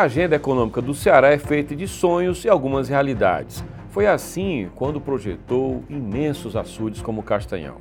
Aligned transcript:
A 0.00 0.04
agenda 0.04 0.34
econômica 0.34 0.80
do 0.80 0.94
Ceará 0.94 1.28
é 1.28 1.36
feita 1.36 1.76
de 1.76 1.86
sonhos 1.86 2.42
e 2.46 2.48
algumas 2.48 2.88
realidades. 2.88 3.62
Foi 3.90 4.06
assim 4.06 4.70
quando 4.74 4.98
projetou 4.98 5.84
imensos 5.90 6.56
açudes 6.56 7.02
como 7.02 7.22
Castanhal, 7.22 7.78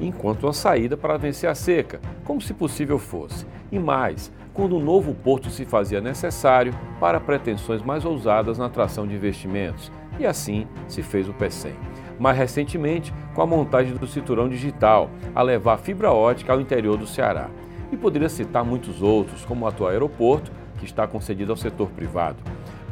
enquanto 0.00 0.44
uma 0.44 0.52
saída 0.52 0.96
para 0.96 1.16
vencer 1.16 1.50
a 1.50 1.56
seca, 1.56 2.00
como 2.22 2.40
se 2.40 2.54
possível 2.54 3.00
fosse. 3.00 3.44
E 3.72 3.80
mais, 3.80 4.30
quando 4.54 4.76
um 4.76 4.80
novo 4.80 5.12
porto 5.12 5.50
se 5.50 5.64
fazia 5.64 6.00
necessário 6.00 6.72
para 7.00 7.18
pretensões 7.18 7.82
mais 7.82 8.04
ousadas 8.04 8.58
na 8.58 8.66
atração 8.66 9.04
de 9.04 9.16
investimentos. 9.16 9.90
E 10.20 10.24
assim 10.24 10.68
se 10.86 11.02
fez 11.02 11.28
o 11.28 11.34
PECEM. 11.34 11.74
Mais 12.16 12.38
recentemente, 12.38 13.12
com 13.34 13.42
a 13.42 13.46
montagem 13.46 13.96
do 13.96 14.06
cinturão 14.06 14.48
digital, 14.48 15.10
a 15.34 15.42
levar 15.42 15.78
fibra 15.78 16.12
ótica 16.12 16.52
ao 16.52 16.60
interior 16.60 16.96
do 16.96 17.08
Ceará. 17.08 17.50
E 17.90 17.96
poderia 17.96 18.28
citar 18.28 18.64
muitos 18.64 19.02
outros, 19.02 19.44
como 19.44 19.64
o 19.64 19.68
atual 19.68 19.90
aeroporto, 19.90 20.52
que 20.76 20.84
está 20.84 21.06
concedido 21.06 21.52
ao 21.52 21.56
setor 21.56 21.88
privado. 21.90 22.38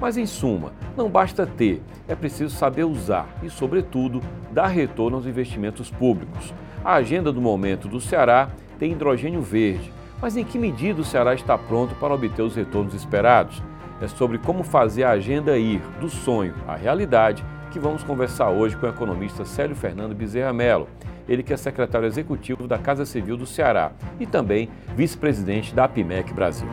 Mas, 0.00 0.16
em 0.16 0.26
suma, 0.26 0.72
não 0.96 1.08
basta 1.08 1.46
ter, 1.46 1.82
é 2.08 2.14
preciso 2.14 2.54
saber 2.54 2.84
usar 2.84 3.28
e, 3.42 3.50
sobretudo, 3.50 4.20
dar 4.52 4.66
retorno 4.66 5.16
aos 5.16 5.26
investimentos 5.26 5.90
públicos. 5.90 6.52
A 6.84 6.94
agenda 6.94 7.32
do 7.32 7.40
momento 7.40 7.88
do 7.88 8.00
Ceará 8.00 8.48
tem 8.78 8.92
hidrogênio 8.92 9.40
verde, 9.40 9.92
mas 10.20 10.36
em 10.36 10.44
que 10.44 10.58
medida 10.58 11.00
o 11.00 11.04
Ceará 11.04 11.34
está 11.34 11.56
pronto 11.56 11.94
para 11.96 12.14
obter 12.14 12.42
os 12.42 12.54
retornos 12.54 12.94
esperados? 12.94 13.62
É 14.00 14.08
sobre 14.08 14.38
como 14.38 14.62
fazer 14.62 15.04
a 15.04 15.10
agenda 15.10 15.56
ir 15.56 15.80
do 16.00 16.08
sonho 16.08 16.54
à 16.66 16.74
realidade 16.74 17.44
que 17.70 17.78
vamos 17.78 18.04
conversar 18.04 18.50
hoje 18.50 18.76
com 18.76 18.86
o 18.86 18.88
economista 18.88 19.44
Célio 19.44 19.74
Fernando 19.74 20.14
Bezerra 20.14 20.52
Mello. 20.52 20.88
Ele 21.28 21.42
que 21.42 21.52
é 21.52 21.56
secretário 21.56 22.06
executivo 22.06 22.68
da 22.68 22.78
Casa 22.78 23.04
Civil 23.04 23.36
do 23.36 23.46
Ceará 23.46 23.92
e 24.20 24.26
também 24.26 24.68
vice-presidente 24.94 25.74
da 25.74 25.84
APIMEC 25.84 26.32
Brasil. 26.32 26.68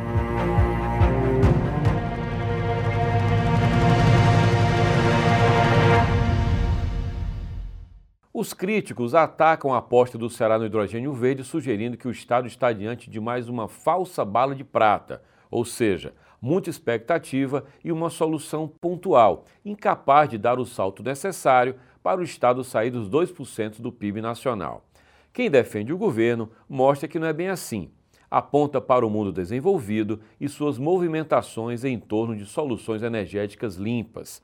Os 8.42 8.56
críticos 8.56 9.14
atacam 9.14 9.72
a 9.72 9.78
aposta 9.78 10.18
do 10.18 10.28
Ceará 10.28 10.58
no 10.58 10.66
hidrogênio 10.66 11.14
verde, 11.14 11.44
sugerindo 11.44 11.96
que 11.96 12.08
o 12.08 12.12
Estado 12.12 12.48
está 12.48 12.74
diante 12.74 13.08
de 13.08 13.20
mais 13.20 13.48
uma 13.48 13.68
falsa 13.68 14.26
bala 14.26 14.56
de 14.56 14.64
prata, 14.64 15.22
ou 15.52 15.64
seja, 15.64 16.16
muita 16.42 16.68
expectativa 16.68 17.64
e 17.84 17.92
uma 17.92 18.10
solução 18.10 18.68
pontual, 18.68 19.46
incapaz 19.64 20.28
de 20.28 20.40
dar 20.40 20.58
o 20.58 20.66
salto 20.66 21.04
necessário 21.04 21.76
para 22.02 22.20
o 22.20 22.24
Estado 22.24 22.64
sair 22.64 22.90
dos 22.90 23.08
2% 23.12 23.80
do 23.80 23.92
PIB 23.92 24.22
nacional. 24.22 24.86
Quem 25.32 25.48
defende 25.48 25.94
o 25.94 25.98
governo 26.00 26.50
mostra 26.68 27.08
que 27.08 27.20
não 27.20 27.28
é 27.28 27.34
bem 27.34 27.50
assim. 27.50 27.92
Aponta 28.28 28.82
para 28.82 29.06
o 29.06 29.10
mundo 29.12 29.32
desenvolvido 29.32 30.20
e 30.40 30.50
suas 30.50 30.80
movimentações 30.80 31.84
em 31.84 32.00
torno 32.00 32.36
de 32.36 32.48
soluções 32.48 33.04
energéticas 33.04 33.76
limpas, 33.76 34.42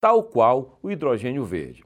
tal 0.00 0.22
qual 0.22 0.78
o 0.80 0.92
hidrogênio 0.92 1.44
verde 1.44 1.82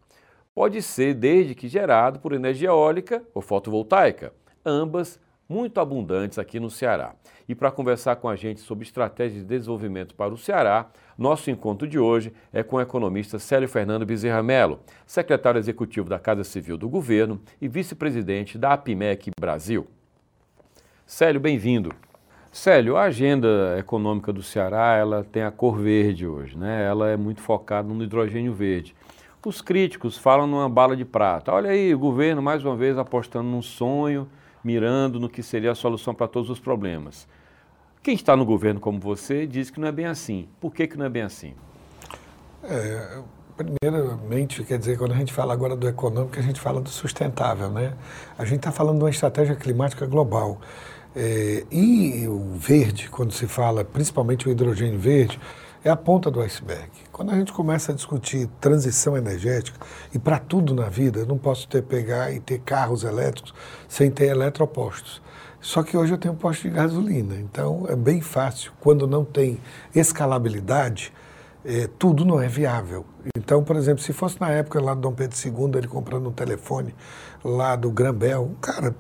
pode 0.56 0.80
ser 0.80 1.12
desde 1.12 1.54
que 1.54 1.68
gerado 1.68 2.18
por 2.18 2.32
energia 2.32 2.70
eólica 2.70 3.22
ou 3.34 3.42
fotovoltaica, 3.42 4.32
ambas 4.64 5.20
muito 5.46 5.78
abundantes 5.78 6.38
aqui 6.38 6.58
no 6.58 6.70
Ceará. 6.70 7.14
E 7.46 7.54
para 7.54 7.70
conversar 7.70 8.16
com 8.16 8.26
a 8.26 8.34
gente 8.34 8.60
sobre 8.60 8.82
estratégia 8.82 9.38
de 9.38 9.46
desenvolvimento 9.46 10.14
para 10.14 10.32
o 10.32 10.38
Ceará, 10.38 10.86
nosso 11.16 11.50
encontro 11.50 11.86
de 11.86 11.98
hoje 11.98 12.32
é 12.54 12.62
com 12.62 12.76
o 12.76 12.80
economista 12.80 13.38
Célio 13.38 13.68
Fernando 13.68 14.06
Bezerra 14.06 14.42
Mello, 14.42 14.80
secretário 15.06 15.58
executivo 15.58 16.08
da 16.08 16.18
Casa 16.18 16.42
Civil 16.42 16.78
do 16.78 16.88
Governo 16.88 17.38
e 17.60 17.68
vice-presidente 17.68 18.56
da 18.56 18.72
APIMEC 18.72 19.32
Brasil. 19.38 19.86
Célio, 21.04 21.38
bem-vindo. 21.38 21.92
Célio, 22.50 22.96
a 22.96 23.02
agenda 23.02 23.76
econômica 23.78 24.32
do 24.32 24.42
Ceará 24.42 24.96
ela 24.96 25.22
tem 25.22 25.42
a 25.42 25.50
cor 25.50 25.78
verde 25.78 26.26
hoje, 26.26 26.56
né? 26.56 26.82
Ela 26.86 27.10
é 27.10 27.16
muito 27.16 27.42
focada 27.42 27.86
no 27.86 28.02
hidrogênio 28.02 28.54
verde. 28.54 28.96
Os 29.44 29.60
críticos 29.60 30.18
falam 30.18 30.46
numa 30.46 30.68
bala 30.68 30.96
de 30.96 31.04
prata. 31.04 31.52
Olha 31.52 31.70
aí, 31.70 31.94
o 31.94 31.98
governo 31.98 32.42
mais 32.42 32.64
uma 32.64 32.74
vez 32.74 32.98
apostando 32.98 33.48
num 33.48 33.62
sonho, 33.62 34.28
mirando 34.62 35.20
no 35.20 35.28
que 35.28 35.42
seria 35.42 35.70
a 35.70 35.74
solução 35.74 36.14
para 36.14 36.26
todos 36.26 36.50
os 36.50 36.58
problemas. 36.58 37.28
Quem 38.02 38.14
está 38.14 38.36
no 38.36 38.44
governo 38.44 38.80
como 38.80 38.98
você 38.98 39.46
diz 39.46 39.70
que 39.70 39.80
não 39.80 39.88
é 39.88 39.92
bem 39.92 40.06
assim. 40.06 40.48
Por 40.60 40.74
que, 40.74 40.86
que 40.86 40.96
não 40.96 41.06
é 41.06 41.08
bem 41.08 41.22
assim? 41.22 41.54
É, 42.64 43.20
primeiramente, 43.56 44.64
quer 44.64 44.78
dizer, 44.78 44.98
quando 44.98 45.12
a 45.12 45.16
gente 45.16 45.32
fala 45.32 45.52
agora 45.52 45.76
do 45.76 45.88
econômico, 45.88 46.38
a 46.38 46.42
gente 46.42 46.60
fala 46.60 46.80
do 46.80 46.88
sustentável, 46.88 47.70
né? 47.70 47.94
A 48.36 48.44
gente 48.44 48.58
está 48.58 48.72
falando 48.72 48.98
de 48.98 49.04
uma 49.04 49.10
estratégia 49.10 49.54
climática 49.54 50.06
global. 50.06 50.60
É, 51.14 51.64
e 51.70 52.28
o 52.28 52.54
verde, 52.56 53.08
quando 53.08 53.32
se 53.32 53.46
fala, 53.46 53.84
principalmente 53.84 54.48
o 54.48 54.52
hidrogênio 54.52 54.98
verde, 54.98 55.40
é 55.86 55.90
a 55.90 55.94
ponta 55.94 56.32
do 56.32 56.40
iceberg. 56.40 56.90
Quando 57.12 57.30
a 57.30 57.36
gente 57.36 57.52
começa 57.52 57.92
a 57.92 57.94
discutir 57.94 58.48
transição 58.60 59.16
energética, 59.16 59.78
e 60.12 60.18
para 60.18 60.36
tudo 60.36 60.74
na 60.74 60.88
vida, 60.88 61.20
eu 61.20 61.26
não 61.26 61.38
posso 61.38 61.68
ter 61.68 61.80
pegar 61.80 62.32
e 62.32 62.40
ter 62.40 62.58
carros 62.58 63.04
elétricos 63.04 63.54
sem 63.86 64.10
ter 64.10 64.26
eletropostos. 64.26 65.22
Só 65.60 65.84
que 65.84 65.96
hoje 65.96 66.12
eu 66.12 66.18
tenho 66.18 66.34
posto 66.34 66.62
de 66.62 66.70
gasolina, 66.70 67.36
então 67.36 67.86
é 67.88 67.94
bem 67.94 68.20
fácil. 68.20 68.72
Quando 68.80 69.06
não 69.06 69.24
tem 69.24 69.60
escalabilidade, 69.94 71.12
é, 71.66 71.88
tudo 71.98 72.24
não 72.24 72.40
é 72.40 72.46
viável. 72.46 73.04
Então, 73.36 73.64
por 73.64 73.74
exemplo, 73.74 74.00
se 74.00 74.12
fosse 74.12 74.40
na 74.40 74.50
época 74.50 74.80
lá 74.80 74.94
do 74.94 75.00
Dom 75.00 75.12
Pedro 75.12 75.36
II, 75.36 75.78
ele 75.78 75.88
comprando 75.88 76.28
um 76.28 76.32
telefone 76.32 76.94
lá 77.44 77.74
do 77.74 77.90
Grambel, 77.90 78.52
cara 78.60 78.94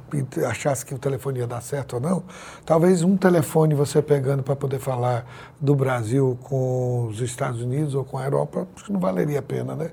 achasse 0.48 0.84
que 0.84 0.92
o 0.92 0.98
telefone 0.98 1.38
ia 1.38 1.46
dar 1.46 1.60
certo 1.60 1.94
ou 1.94 2.00
não, 2.00 2.24
talvez 2.64 3.02
um 3.02 3.16
telefone 3.16 3.74
você 3.74 4.02
pegando 4.02 4.42
para 4.42 4.56
poder 4.56 4.80
falar 4.80 5.24
do 5.60 5.76
Brasil 5.76 6.36
com 6.42 7.06
os 7.06 7.20
Estados 7.20 7.62
Unidos 7.62 7.94
ou 7.94 8.04
com 8.04 8.18
a 8.18 8.24
Europa, 8.24 8.66
não 8.88 8.98
valeria 8.98 9.38
a 9.38 9.42
pena, 9.42 9.76
né? 9.76 9.92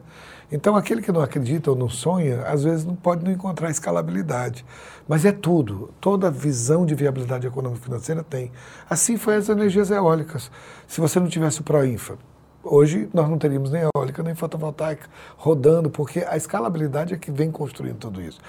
Então, 0.51 0.75
aquele 0.75 1.01
que 1.01 1.11
não 1.11 1.21
acredita 1.21 1.71
ou 1.71 1.75
não 1.75 1.89
sonha, 1.89 2.43
às 2.43 2.63
vezes 2.63 2.85
não 2.85 2.95
pode 2.95 3.23
não 3.23 3.31
encontrar 3.31 3.71
escalabilidade. 3.71 4.63
Mas 5.07 5.25
é 5.25 5.31
tudo. 5.31 5.91
Toda 5.99 6.29
visão 6.29 6.85
de 6.85 6.93
viabilidade 6.93 7.47
econômica 7.47 7.81
e 7.81 7.85
financeira 7.85 8.23
tem. 8.23 8.51
Assim 8.87 9.17
foi 9.17 9.35
as 9.35 9.49
energias 9.49 9.89
eólicas. 9.89 10.51
Se 10.87 11.01
você 11.01 11.19
não 11.19 11.27
tivesse 11.27 11.61
o 11.61 11.63
Proinfa, 11.63 12.19
Hoje 12.63 13.09
nós 13.13 13.29
não 13.29 13.37
teríamos 13.37 13.71
nem 13.71 13.83
eólica 13.93 14.23
nem 14.23 14.33
fotovoltaica 14.33 15.09
rodando, 15.35 15.89
porque 15.89 16.19
a 16.19 16.37
escalabilidade 16.37 17.13
é 17.13 17.17
que 17.17 17.29
vem 17.29 17.51
construindo 17.51 17.97
tudo 17.97 18.21
isso. 18.21 18.39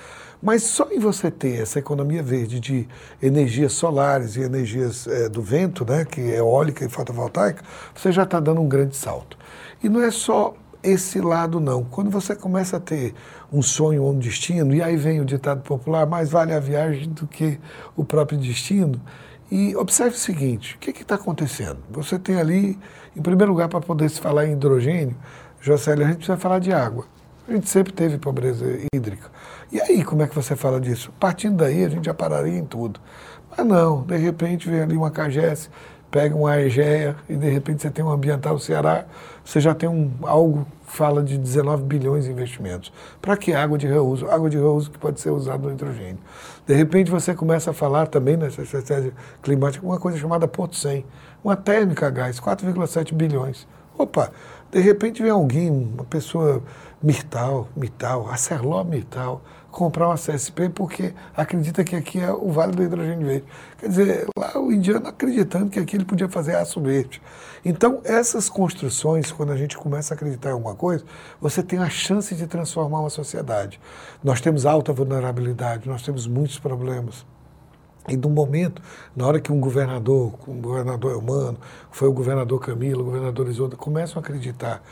Mas 0.40 0.62
só 0.62 0.88
em 0.92 1.00
você 1.00 1.32
ter 1.32 1.60
essa 1.60 1.80
economia 1.80 2.22
verde 2.22 2.60
de 2.60 2.86
energias 3.20 3.72
solares 3.72 4.36
e 4.36 4.42
energias 4.42 5.08
é, 5.08 5.28
do 5.28 5.42
vento, 5.42 5.84
né, 5.84 6.04
que 6.04 6.20
é 6.20 6.38
eólica 6.38 6.84
e 6.84 6.88
fotovoltaica, 6.88 7.64
você 7.92 8.12
já 8.12 8.22
está 8.22 8.38
dando 8.38 8.60
um 8.60 8.68
grande 8.68 8.94
salto. 8.94 9.36
E 9.82 9.88
não 9.88 10.00
é 10.00 10.10
só 10.12 10.54
esse 10.80 11.20
lado 11.20 11.58
não. 11.58 11.82
Quando 11.82 12.10
você 12.10 12.36
começa 12.36 12.76
a 12.76 12.80
ter 12.80 13.14
um 13.52 13.62
sonho 13.62 14.04
ou 14.04 14.12
um 14.12 14.18
destino, 14.18 14.74
e 14.74 14.82
aí 14.82 14.96
vem 14.96 15.20
o 15.20 15.24
ditado 15.24 15.62
popular, 15.62 16.06
mais 16.06 16.30
vale 16.30 16.52
a 16.52 16.60
viagem 16.60 17.08
do 17.08 17.26
que 17.26 17.58
o 17.96 18.04
próprio 18.04 18.38
destino, 18.38 19.00
e 19.54 19.76
observe 19.76 20.16
o 20.16 20.18
seguinte: 20.18 20.74
o 20.74 20.78
que 20.80 20.90
está 20.90 21.14
acontecendo? 21.14 21.78
Você 21.88 22.18
tem 22.18 22.40
ali, 22.40 22.76
em 23.16 23.22
primeiro 23.22 23.52
lugar, 23.52 23.68
para 23.68 23.80
poder 23.80 24.10
se 24.10 24.20
falar 24.20 24.46
em 24.46 24.54
hidrogênio, 24.54 25.16
Jocélio, 25.60 26.04
a 26.04 26.08
gente 26.08 26.16
precisa 26.16 26.36
falar 26.36 26.58
de 26.58 26.72
água. 26.72 27.06
A 27.46 27.52
gente 27.52 27.68
sempre 27.68 27.92
teve 27.92 28.18
pobreza 28.18 28.64
hídrica. 28.92 29.30
E 29.70 29.80
aí, 29.80 30.02
como 30.02 30.22
é 30.22 30.26
que 30.26 30.34
você 30.34 30.56
fala 30.56 30.80
disso? 30.80 31.12
Partindo 31.20 31.58
daí, 31.58 31.84
a 31.84 31.88
gente 31.88 32.06
já 32.06 32.12
pararia 32.12 32.58
em 32.58 32.64
tudo. 32.64 32.98
Mas 33.56 33.64
não, 33.64 34.02
de 34.02 34.16
repente 34.16 34.68
vem 34.68 34.80
ali 34.80 34.96
uma 34.96 35.10
CAGES, 35.12 35.70
pega 36.10 36.34
uma 36.34 36.60
EGEA 36.60 37.14
e 37.28 37.36
de 37.36 37.48
repente 37.48 37.82
você 37.82 37.90
tem 37.90 38.04
um 38.04 38.10
Ambiental 38.10 38.58
Ceará, 38.58 39.04
você 39.44 39.60
já 39.60 39.72
tem 39.72 39.88
um, 39.88 40.10
algo 40.22 40.66
fala 40.84 41.22
de 41.22 41.36
19 41.36 41.82
bilhões 41.82 42.24
de 42.24 42.30
investimentos. 42.30 42.92
Para 43.20 43.36
que 43.36 43.52
água 43.52 43.76
de 43.76 43.86
reuso? 43.86 44.28
Água 44.30 44.48
de 44.48 44.56
reuso 44.56 44.90
que 44.90 44.98
pode 44.98 45.20
ser 45.20 45.30
usada 45.30 45.66
no 45.66 45.72
hidrogênio. 45.72 46.18
De 46.66 46.74
repente 46.74 47.10
você 47.10 47.34
começa 47.34 47.70
a 47.70 47.74
falar 47.74 48.06
também 48.06 48.36
nessa 48.36 48.62
estratégia 48.62 49.12
climática 49.42 49.84
uma 49.84 49.98
coisa 49.98 50.18
chamada 50.18 50.48
Porto 50.48 50.76
100, 50.76 51.04
uma 51.42 51.54
térmica 51.54 52.06
a 52.06 52.10
gás, 52.10 52.40
4,7 52.40 53.12
bilhões. 53.12 53.66
Opa, 53.98 54.32
de 54.72 54.80
repente 54.80 55.22
vem 55.22 55.30
alguém, 55.30 55.70
uma 55.70 56.04
pessoa 56.04 56.62
Mirtal, 57.02 57.68
Mirtal, 57.76 58.26
Mirtal 58.84 59.42
comprar 59.74 60.08
uma 60.08 60.14
CSP 60.14 60.68
porque 60.68 61.12
acredita 61.36 61.84
que 61.84 61.96
aqui 61.96 62.20
é 62.20 62.32
o 62.32 62.50
Vale 62.50 62.72
do 62.72 62.82
Hidrogênio 62.82 63.26
Verde. 63.26 63.44
Quer 63.78 63.88
dizer, 63.88 64.26
lá 64.38 64.58
o 64.58 64.72
indiano 64.72 65.08
acreditando 65.08 65.70
que 65.70 65.78
aqui 65.78 65.96
ele 65.96 66.04
podia 66.04 66.28
fazer 66.28 66.54
aço 66.54 66.80
verde. 66.80 67.20
Então, 67.64 68.00
essas 68.04 68.48
construções, 68.48 69.32
quando 69.32 69.52
a 69.52 69.56
gente 69.56 69.76
começa 69.76 70.14
a 70.14 70.16
acreditar 70.16 70.50
em 70.50 70.52
alguma 70.52 70.74
coisa, 70.74 71.04
você 71.40 71.62
tem 71.62 71.78
a 71.80 71.90
chance 71.90 72.34
de 72.34 72.46
transformar 72.46 73.00
uma 73.00 73.10
sociedade. 73.10 73.80
Nós 74.22 74.40
temos 74.40 74.64
alta 74.64 74.92
vulnerabilidade, 74.92 75.88
nós 75.88 76.02
temos 76.02 76.26
muitos 76.26 76.58
problemas. 76.58 77.26
E 78.08 78.16
no 78.16 78.28
momento, 78.28 78.82
na 79.16 79.26
hora 79.26 79.40
que 79.40 79.50
um 79.50 79.58
governador, 79.58 80.34
um 80.46 80.60
governador 80.60 81.16
humano, 81.16 81.58
foi 81.90 82.06
o 82.06 82.12
governador 82.12 82.60
Camilo, 82.60 83.00
o 83.00 83.04
governador 83.04 83.48
Isolda, 83.48 83.76
começam 83.76 84.18
a 84.18 84.20
acreditar 84.20 84.82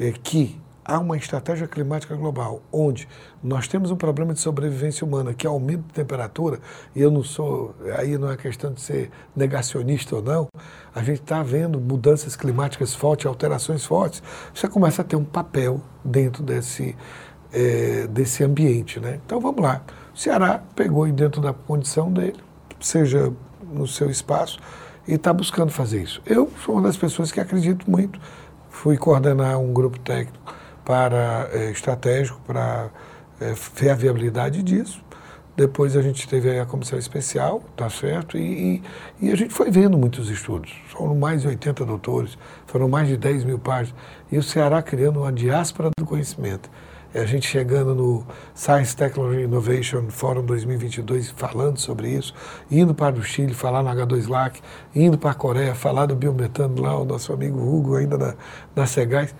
é, 0.00 0.10
que 0.10 0.58
há 0.84 0.98
uma 0.98 1.16
estratégia 1.16 1.66
climática 1.66 2.14
global, 2.14 2.62
onde 2.72 3.08
nós 3.42 3.68
temos 3.68 3.90
um 3.90 3.96
problema 3.96 4.34
de 4.34 4.40
sobrevivência 4.40 5.06
humana, 5.06 5.32
que 5.32 5.46
é 5.46 5.50
aumento 5.50 5.82
de 5.86 5.92
temperatura, 5.92 6.58
e 6.94 7.00
eu 7.00 7.10
não 7.10 7.22
sou, 7.22 7.74
aí 7.96 8.18
não 8.18 8.30
é 8.30 8.36
questão 8.36 8.72
de 8.72 8.80
ser 8.80 9.10
negacionista 9.34 10.16
ou 10.16 10.22
não, 10.22 10.48
a 10.94 11.02
gente 11.02 11.20
está 11.20 11.42
vendo 11.42 11.80
mudanças 11.80 12.34
climáticas 12.34 12.94
fortes, 12.94 13.26
alterações 13.26 13.84
fortes, 13.84 14.22
você 14.52 14.68
começa 14.68 15.02
a 15.02 15.04
ter 15.04 15.16
um 15.16 15.24
papel 15.24 15.80
dentro 16.04 16.42
desse, 16.42 16.96
é, 17.52 18.06
desse 18.08 18.42
ambiente. 18.42 18.98
Né? 18.98 19.20
Então 19.24 19.40
vamos 19.40 19.62
lá, 19.62 19.82
o 20.14 20.18
Ceará 20.18 20.62
pegou 20.74 21.10
dentro 21.10 21.40
da 21.40 21.52
condição 21.52 22.12
dele, 22.12 22.38
seja 22.80 23.32
no 23.72 23.86
seu 23.86 24.10
espaço, 24.10 24.58
e 25.06 25.14
está 25.14 25.32
buscando 25.32 25.70
fazer 25.70 26.02
isso. 26.02 26.22
Eu 26.24 26.48
sou 26.64 26.76
uma 26.76 26.82
das 26.82 26.96
pessoas 26.96 27.32
que 27.32 27.40
acredito 27.40 27.90
muito, 27.90 28.20
fui 28.70 28.96
coordenar 28.96 29.58
um 29.58 29.72
grupo 29.72 29.98
técnico 29.98 30.61
para 30.84 31.48
é, 31.52 31.70
estratégico 31.70 32.40
para 32.46 32.90
é, 33.40 33.54
ver 33.74 33.90
a 33.90 33.94
viabilidade 33.94 34.62
disso. 34.62 35.02
Depois 35.54 35.96
a 35.96 36.02
gente 36.02 36.26
teve 36.26 36.58
a 36.58 36.64
comissão 36.64 36.98
especial, 36.98 37.62
tá 37.76 37.90
certo? 37.90 38.38
E, 38.38 38.82
e, 39.20 39.26
e, 39.28 39.32
a 39.32 39.36
gente 39.36 39.52
foi 39.52 39.70
vendo 39.70 39.98
muitos 39.98 40.30
estudos. 40.30 40.72
Foram 40.88 41.14
mais 41.14 41.42
de 41.42 41.48
80 41.48 41.84
doutores, 41.84 42.38
foram 42.66 42.88
mais 42.88 43.06
de 43.06 43.18
10 43.18 43.44
mil 43.44 43.58
páginas. 43.58 43.94
E 44.30 44.38
o 44.38 44.42
Ceará 44.42 44.80
criando 44.80 45.20
uma 45.20 45.32
diáspora 45.32 45.90
do 45.96 46.06
conhecimento. 46.06 46.70
É 47.14 47.20
a 47.20 47.26
gente 47.26 47.46
chegando 47.46 47.94
no 47.94 48.26
Science 48.54 48.96
Technology 48.96 49.42
Innovation 49.42 50.08
Forum 50.08 50.46
2022 50.46 51.28
falando 51.36 51.78
sobre 51.78 52.08
isso, 52.08 52.32
indo 52.70 52.94
para 52.94 53.14
o 53.14 53.22
Chile 53.22 53.52
falar 53.52 53.82
no 53.82 53.90
H2LAC, 53.90 54.60
indo 54.94 55.18
para 55.18 55.32
a 55.32 55.34
Coreia 55.34 55.74
falar 55.74 56.06
do 56.06 56.16
biometano 56.16 56.80
lá, 56.80 56.98
o 56.98 57.04
nosso 57.04 57.30
amigo 57.30 57.58
Hugo 57.60 57.96
ainda 57.96 58.16
na, 58.16 58.34
na 58.74 58.86
Segais 58.86 59.34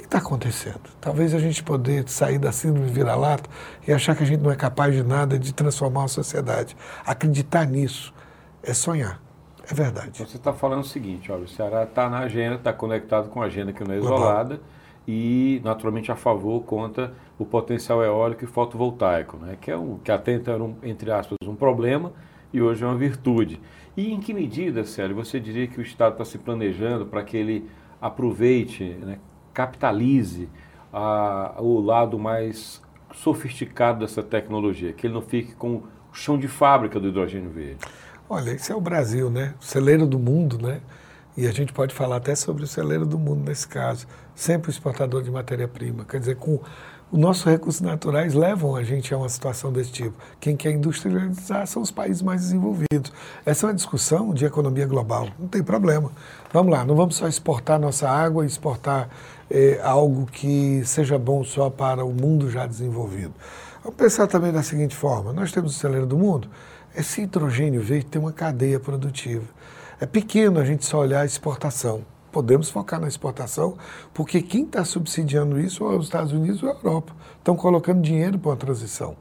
que 0.00 0.06
está 0.06 0.18
acontecendo? 0.18 0.80
Talvez 1.00 1.34
a 1.34 1.38
gente 1.38 1.62
poder 1.62 2.08
sair 2.08 2.38
da 2.38 2.50
síndrome 2.50 2.90
vira-lata 2.90 3.48
e 3.86 3.92
achar 3.92 4.16
que 4.16 4.22
a 4.22 4.26
gente 4.26 4.40
não 4.40 4.50
é 4.50 4.56
capaz 4.56 4.94
de 4.94 5.02
nada 5.02 5.38
de 5.38 5.52
transformar 5.52 6.04
a 6.04 6.08
sociedade. 6.08 6.74
Acreditar 7.04 7.66
nisso 7.66 8.14
é 8.62 8.72
sonhar. 8.72 9.20
É 9.70 9.74
verdade. 9.74 10.18
Você 10.18 10.38
está 10.38 10.52
falando 10.52 10.80
o 10.80 10.86
seguinte, 10.86 11.30
olha, 11.30 11.44
o 11.44 11.48
Ceará 11.48 11.82
está 11.84 12.08
na 12.08 12.20
agenda, 12.20 12.56
está 12.56 12.72
conectado 12.72 13.28
com 13.28 13.42
a 13.42 13.46
agenda 13.46 13.72
que 13.72 13.84
não 13.84 13.94
é 13.94 13.98
isolada 13.98 14.60
e, 15.06 15.60
naturalmente, 15.62 16.10
a 16.10 16.16
favor 16.16 16.62
conta 16.62 17.12
o 17.38 17.44
potencial 17.44 18.02
eólico 18.02 18.44
e 18.44 18.46
fotovoltaico, 18.46 19.36
né? 19.36 19.58
que, 19.60 19.70
é 19.70 19.76
um, 19.76 19.98
que 19.98 20.10
até 20.10 20.32
então 20.32 20.54
era, 20.54 20.64
um, 20.64 20.74
entre 20.82 21.12
aspas, 21.12 21.36
um 21.46 21.54
problema 21.54 22.12
e 22.50 22.62
hoje 22.62 22.82
é 22.82 22.86
uma 22.86 22.96
virtude. 22.96 23.60
E 23.94 24.10
em 24.10 24.20
que 24.20 24.32
medida, 24.32 24.84
Célio, 24.84 25.14
você 25.14 25.38
diria 25.38 25.66
que 25.66 25.78
o 25.78 25.82
Estado 25.82 26.12
está 26.12 26.24
se 26.24 26.38
planejando 26.38 27.04
para 27.04 27.22
que 27.22 27.36
ele 27.36 27.68
aproveite, 28.00 28.84
né, 28.84 29.18
capitalize 29.52 30.48
a, 30.92 31.56
o 31.58 31.80
lado 31.80 32.18
mais 32.18 32.82
sofisticado 33.14 34.00
dessa 34.00 34.22
tecnologia, 34.22 34.92
que 34.92 35.06
ele 35.06 35.14
não 35.14 35.22
fique 35.22 35.52
com 35.54 35.76
o 35.76 35.84
chão 36.12 36.38
de 36.38 36.48
fábrica 36.48 36.98
do 36.98 37.08
hidrogênio 37.08 37.50
verde? 37.50 37.78
Olha, 38.28 38.50
esse 38.50 38.72
é 38.72 38.74
o 38.74 38.80
Brasil, 38.80 39.30
né? 39.30 39.54
O 39.60 39.64
celeiro 39.64 40.06
do 40.06 40.18
mundo, 40.18 40.58
né? 40.58 40.80
E 41.36 41.46
a 41.46 41.52
gente 41.52 41.72
pode 41.72 41.94
falar 41.94 42.16
até 42.16 42.34
sobre 42.34 42.64
o 42.64 42.66
celeiro 42.66 43.06
do 43.06 43.18
mundo 43.18 43.44
nesse 43.46 43.66
caso. 43.66 44.06
Sempre 44.34 44.70
exportador 44.70 45.22
de 45.22 45.30
matéria-prima. 45.30 46.04
Quer 46.04 46.20
dizer, 46.20 46.36
com 46.36 46.60
os 47.12 47.18
nossos 47.18 47.44
recursos 47.44 47.82
naturais 47.82 48.32
levam 48.32 48.74
a 48.74 48.82
gente 48.82 49.12
a 49.12 49.18
uma 49.18 49.28
situação 49.28 49.70
desse 49.70 49.92
tipo. 49.92 50.14
Quem 50.40 50.56
quer 50.56 50.70
industrializar 50.70 51.66
são 51.66 51.82
os 51.82 51.90
países 51.90 52.22
mais 52.22 52.40
desenvolvidos. 52.40 53.12
Essa 53.44 53.66
é 53.66 53.68
uma 53.68 53.74
discussão 53.74 54.32
de 54.32 54.46
economia 54.46 54.86
global, 54.86 55.28
não 55.38 55.46
tem 55.46 55.62
problema. 55.62 56.10
Vamos 56.50 56.72
lá, 56.72 56.86
não 56.86 56.96
vamos 56.96 57.16
só 57.16 57.28
exportar 57.28 57.78
nossa 57.78 58.08
água, 58.08 58.46
exportar 58.46 59.10
é, 59.50 59.78
algo 59.84 60.24
que 60.24 60.82
seja 60.86 61.18
bom 61.18 61.44
só 61.44 61.68
para 61.68 62.02
o 62.02 62.14
mundo 62.14 62.50
já 62.50 62.66
desenvolvido. 62.66 63.34
Vamos 63.84 63.98
pensar 63.98 64.26
também 64.26 64.50
da 64.50 64.62
seguinte 64.62 64.96
forma: 64.96 65.34
nós 65.34 65.52
temos 65.52 65.76
o 65.76 65.78
celeiro 65.78 66.06
do 66.06 66.16
mundo, 66.16 66.48
esse 66.96 67.20
hidrogênio 67.20 67.82
verde 67.82 68.06
tem 68.06 68.22
uma 68.22 68.32
cadeia 68.32 68.80
produtiva. 68.80 69.44
É 70.00 70.06
pequeno 70.06 70.58
a 70.58 70.64
gente 70.64 70.86
só 70.86 71.00
olhar 71.00 71.20
a 71.20 71.26
exportação 71.26 72.02
podemos 72.32 72.70
focar 72.70 72.98
na 72.98 73.06
exportação, 73.06 73.76
porque 74.12 74.40
quem 74.40 74.64
está 74.64 74.84
subsidiando 74.84 75.60
isso 75.60 75.84
é 75.84 75.96
os 75.96 76.06
Estados 76.06 76.32
Unidos 76.32 76.62
ou 76.62 76.70
a 76.70 76.72
Europa. 76.72 77.12
Estão 77.38 77.54
colocando 77.54 78.00
dinheiro 78.00 78.38
para 78.38 78.54
a 78.54 78.56
transição. 78.56 79.14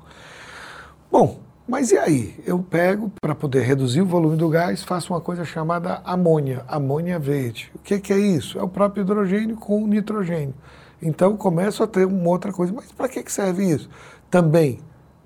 Bom, 1.12 1.40
mas 1.68 1.92
e 1.92 1.98
aí? 1.98 2.42
Eu 2.46 2.60
pego, 2.60 3.12
para 3.22 3.36
poder 3.36 3.62
reduzir 3.62 4.02
o 4.02 4.06
volume 4.06 4.38
do 4.38 4.50
gás, 4.50 4.84
faço 4.84 5.14
uma 5.14 5.22
coisa 5.22 5.46
chamada 5.46 6.02
amônia, 6.04 6.66
amônia 6.68 7.20
verde. 7.20 7.72
O 7.76 7.80
que, 7.80 8.00
que 8.00 8.14
é 8.14 8.18
isso? 8.18 8.58
É 8.58 8.64
o 8.64 8.68
próprio 8.68 9.02
hidrogênio 9.02 9.58
com 9.58 9.86
nitrogênio. 9.86 10.56
Então 11.02 11.36
começo 11.36 11.84
a 11.84 11.88
ter 11.88 12.06
uma 12.06 12.30
outra 12.30 12.52
coisa. 12.52 12.74
Mas 12.74 12.92
para 12.92 13.10
que, 13.10 13.22
que 13.22 13.32
serve 13.32 13.70
isso? 13.70 13.90
Também, 14.30 14.80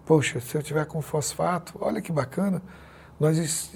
poxa, 0.05 0.39
se 0.39 0.55
eu 0.57 0.63
tiver 0.63 0.85
com 0.85 1.01
fosfato, 1.01 1.73
olha 1.79 2.01
que 2.01 2.11
bacana, 2.11 2.61
nós 3.19 3.71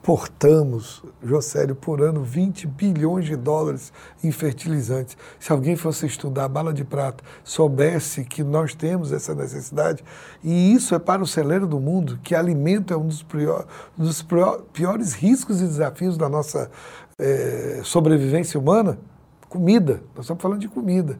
importamos, 0.00 1.02
Josélio, 1.22 1.74
por 1.74 2.00
ano 2.00 2.24
20 2.24 2.66
bilhões 2.66 3.26
de 3.26 3.36
dólares 3.36 3.92
em 4.24 4.32
fertilizantes. 4.32 5.16
Se 5.38 5.52
alguém 5.52 5.76
fosse 5.76 6.06
estudar 6.06 6.48
bala 6.48 6.72
de 6.72 6.84
prata, 6.84 7.22
soubesse 7.44 8.24
que 8.24 8.42
nós 8.42 8.74
temos 8.74 9.12
essa 9.12 9.34
necessidade, 9.34 10.02
e 10.42 10.72
isso 10.72 10.94
é 10.94 10.98
para 10.98 11.22
o 11.22 11.26
celeiro 11.26 11.66
do 11.66 11.78
mundo, 11.78 12.18
que 12.22 12.34
alimento 12.34 12.94
é 12.94 12.96
um 12.96 13.06
dos, 13.06 13.22
prior, 13.22 13.66
dos 13.96 14.26
piores 14.72 15.12
riscos 15.12 15.60
e 15.60 15.66
desafios 15.66 16.16
da 16.16 16.30
nossa 16.30 16.70
é, 17.18 17.80
sobrevivência 17.84 18.58
humana, 18.58 18.98
comida. 19.50 20.02
Nós 20.14 20.24
estamos 20.24 20.42
falando 20.42 20.60
de 20.60 20.68
comida 20.68 21.18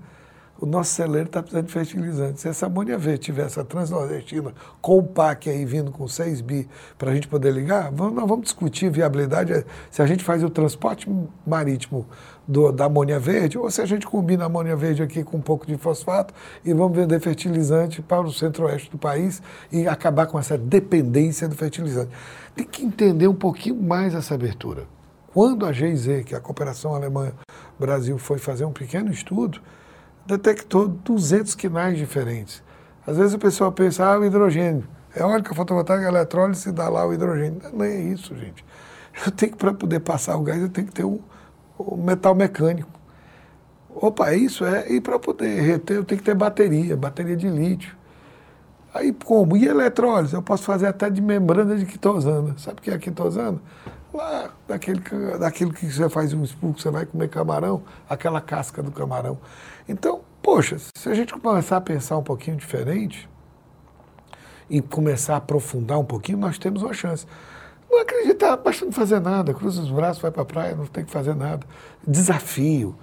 o 0.60 0.66
nosso 0.66 0.92
celeiro 0.92 1.26
está 1.26 1.42
precisando 1.42 1.66
de 1.66 1.72
fertilizantes. 1.72 2.42
Se 2.42 2.48
essa 2.48 2.66
amônia 2.66 2.98
V 2.98 3.16
tiver 3.16 3.46
essa 3.46 3.64
transnordestina 3.64 4.52
com 4.80 4.98
o 4.98 5.02
PAC 5.02 5.48
aí 5.48 5.64
vindo 5.64 5.90
com 5.90 6.06
6 6.06 6.40
bi 6.42 6.68
para 6.98 7.10
a 7.10 7.14
gente 7.14 7.26
poder 7.26 7.50
ligar, 7.52 7.90
vamos, 7.90 8.14
nós 8.14 8.28
vamos 8.28 8.44
discutir 8.44 8.90
viabilidade 8.90 9.64
se 9.90 10.02
a 10.02 10.06
gente 10.06 10.22
faz 10.22 10.44
o 10.44 10.50
transporte 10.50 11.08
marítimo 11.46 12.06
do, 12.46 12.70
da 12.70 12.84
amônia 12.84 13.18
verde 13.18 13.56
ou 13.56 13.70
se 13.70 13.80
a 13.80 13.86
gente 13.86 14.06
combina 14.06 14.44
a 14.44 14.46
amônia 14.46 14.76
verde 14.76 15.02
aqui 15.02 15.24
com 15.24 15.38
um 15.38 15.42
pouco 15.42 15.66
de 15.66 15.76
fosfato 15.78 16.34
e 16.64 16.74
vamos 16.74 16.96
vender 16.96 17.18
fertilizante 17.20 18.02
para 18.02 18.22
o 18.22 18.32
centro-oeste 18.32 18.90
do 18.90 18.98
país 18.98 19.42
e 19.72 19.88
acabar 19.88 20.26
com 20.26 20.38
essa 20.38 20.58
dependência 20.58 21.48
do 21.48 21.54
fertilizante. 21.54 22.10
Tem 22.54 22.66
que 22.66 22.84
entender 22.84 23.28
um 23.28 23.34
pouquinho 23.34 23.76
mais 23.76 24.14
essa 24.14 24.34
abertura. 24.34 24.84
Quando 25.32 25.64
a 25.64 25.72
GIZ, 25.72 26.24
que 26.26 26.34
é 26.34 26.38
a 26.38 26.40
Cooperação 26.40 26.92
Alemanha-Brasil, 26.94 28.18
foi 28.18 28.38
fazer 28.38 28.64
um 28.64 28.72
pequeno 28.72 29.12
estudo, 29.12 29.60
detectou 30.36 30.88
200 30.88 31.54
quinais 31.54 31.96
diferentes. 31.96 32.62
Às 33.06 33.16
vezes 33.16 33.34
o 33.34 33.38
pessoal 33.38 33.72
pensa, 33.72 34.04
ah, 34.04 34.18
o 34.18 34.24
hidrogênio. 34.24 34.86
É 35.14 35.20
Eólica, 35.20 35.54
fotovoltaica, 35.54 36.06
eletrólise, 36.06 36.70
dá 36.70 36.88
lá 36.88 37.06
o 37.06 37.12
hidrogênio. 37.12 37.60
Não 37.72 37.84
é 37.84 37.94
isso, 37.96 38.34
gente. 38.36 38.64
Eu 39.26 39.32
tenho 39.32 39.52
que, 39.52 39.58
para 39.58 39.74
poder 39.74 40.00
passar 40.00 40.36
o 40.36 40.42
gás, 40.42 40.62
eu 40.62 40.68
tenho 40.68 40.86
que 40.86 40.92
ter 40.92 41.04
um, 41.04 41.18
um 41.78 41.96
metal 41.96 42.34
mecânico. 42.34 42.88
Opa, 43.90 44.30
é 44.30 44.36
isso? 44.36 44.64
É. 44.64 44.90
E 44.90 45.00
para 45.00 45.18
poder 45.18 45.60
reter, 45.60 45.96
eu 45.96 46.04
tenho 46.04 46.20
que 46.20 46.24
ter 46.24 46.34
bateria, 46.34 46.96
bateria 46.96 47.36
de 47.36 47.48
lítio. 47.48 47.94
Aí 48.92 49.12
como? 49.12 49.56
E 49.56 49.66
eletrólise? 49.66 50.34
Eu 50.34 50.42
posso 50.42 50.64
fazer 50.64 50.86
até 50.86 51.08
de 51.08 51.20
membrana 51.20 51.76
de 51.76 51.86
quitosana. 51.86 52.54
Sabe 52.58 52.80
o 52.80 52.82
que 52.82 52.90
é 52.90 52.98
quitosana? 52.98 53.60
Lá, 54.12 54.50
daquele, 54.66 55.00
daquilo 55.38 55.72
que 55.72 55.86
você 55.86 56.08
faz 56.08 56.32
um 56.32 56.42
expulso, 56.42 56.82
você 56.82 56.90
vai 56.90 57.06
comer 57.06 57.28
camarão, 57.28 57.82
aquela 58.08 58.40
casca 58.40 58.82
do 58.82 58.90
camarão. 58.90 59.38
Então, 59.88 60.22
poxa, 60.42 60.78
se 60.78 61.08
a 61.08 61.14
gente 61.14 61.32
começar 61.32 61.76
a 61.76 61.80
pensar 61.80 62.18
um 62.18 62.22
pouquinho 62.22 62.56
diferente 62.56 63.28
e 64.68 64.80
começar 64.80 65.34
a 65.34 65.36
aprofundar 65.36 65.98
um 65.98 66.04
pouquinho, 66.04 66.38
nós 66.38 66.58
temos 66.58 66.82
uma 66.82 66.92
chance. 66.92 67.24
Não 67.88 68.00
acreditar, 68.00 68.56
basta 68.56 68.84
não 68.84 68.92
fazer 68.92 69.20
nada, 69.20 69.54
cruza 69.54 69.80
os 69.80 69.90
braços, 69.90 70.20
vai 70.20 70.32
para 70.32 70.42
a 70.42 70.46
praia, 70.46 70.74
não 70.74 70.86
tem 70.86 71.04
que 71.04 71.10
fazer 71.10 71.34
nada. 71.34 71.64
Desafio 72.06 72.96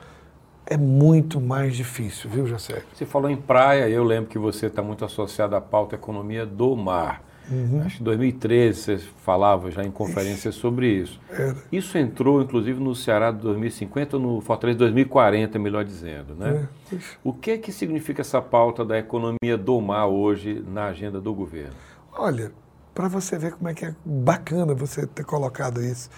é 0.69 0.77
muito 0.77 1.39
mais 1.39 1.75
difícil, 1.75 2.29
viu, 2.29 2.45
José? 2.45 2.83
Você 2.93 3.05
falou 3.05 3.29
em 3.29 3.37
praia, 3.37 3.89
eu 3.89 4.03
lembro 4.03 4.29
que 4.29 4.37
você 4.37 4.67
está 4.67 4.81
muito 4.81 5.03
associado 5.05 5.55
à 5.55 5.61
pauta 5.61 5.95
economia 5.95 6.45
do 6.45 6.75
mar. 6.75 7.23
Uhum. 7.49 7.81
Acho 7.85 7.95
que 7.95 8.01
em 8.01 8.05
2013 8.05 8.79
você 8.79 8.97
falava 9.23 9.71
já 9.71 9.81
em 9.81 9.89
conferências 9.89 10.55
sobre 10.55 10.87
isso. 10.89 11.19
Era. 11.29 11.55
Isso 11.71 11.97
entrou, 11.97 12.41
inclusive, 12.41 12.77
no 12.83 12.93
Ceará 12.93 13.31
de 13.31 13.37
2050, 13.39 14.19
no 14.19 14.41
Fortaleza 14.41 14.79
2040, 14.79 15.57
melhor 15.57 15.85
dizendo. 15.85 16.35
Né? 16.35 16.67
É. 16.91 16.97
O 17.23 17.31
que, 17.31 17.57
que 17.57 17.71
significa 17.71 18.21
essa 18.21 18.41
pauta 18.41 18.83
da 18.83 18.97
economia 18.97 19.57
do 19.57 19.79
mar 19.79 20.07
hoje 20.07 20.61
na 20.67 20.87
agenda 20.87 21.21
do 21.21 21.33
governo? 21.33 21.75
Olha, 22.11 22.51
para 22.93 23.07
você 23.07 23.37
ver 23.37 23.53
como 23.53 23.69
é 23.69 23.73
que 23.73 23.85
é 23.85 23.95
bacana 24.03 24.73
você 24.73 25.07
ter 25.07 25.23
colocado 25.23 25.81
isso. 25.81 26.09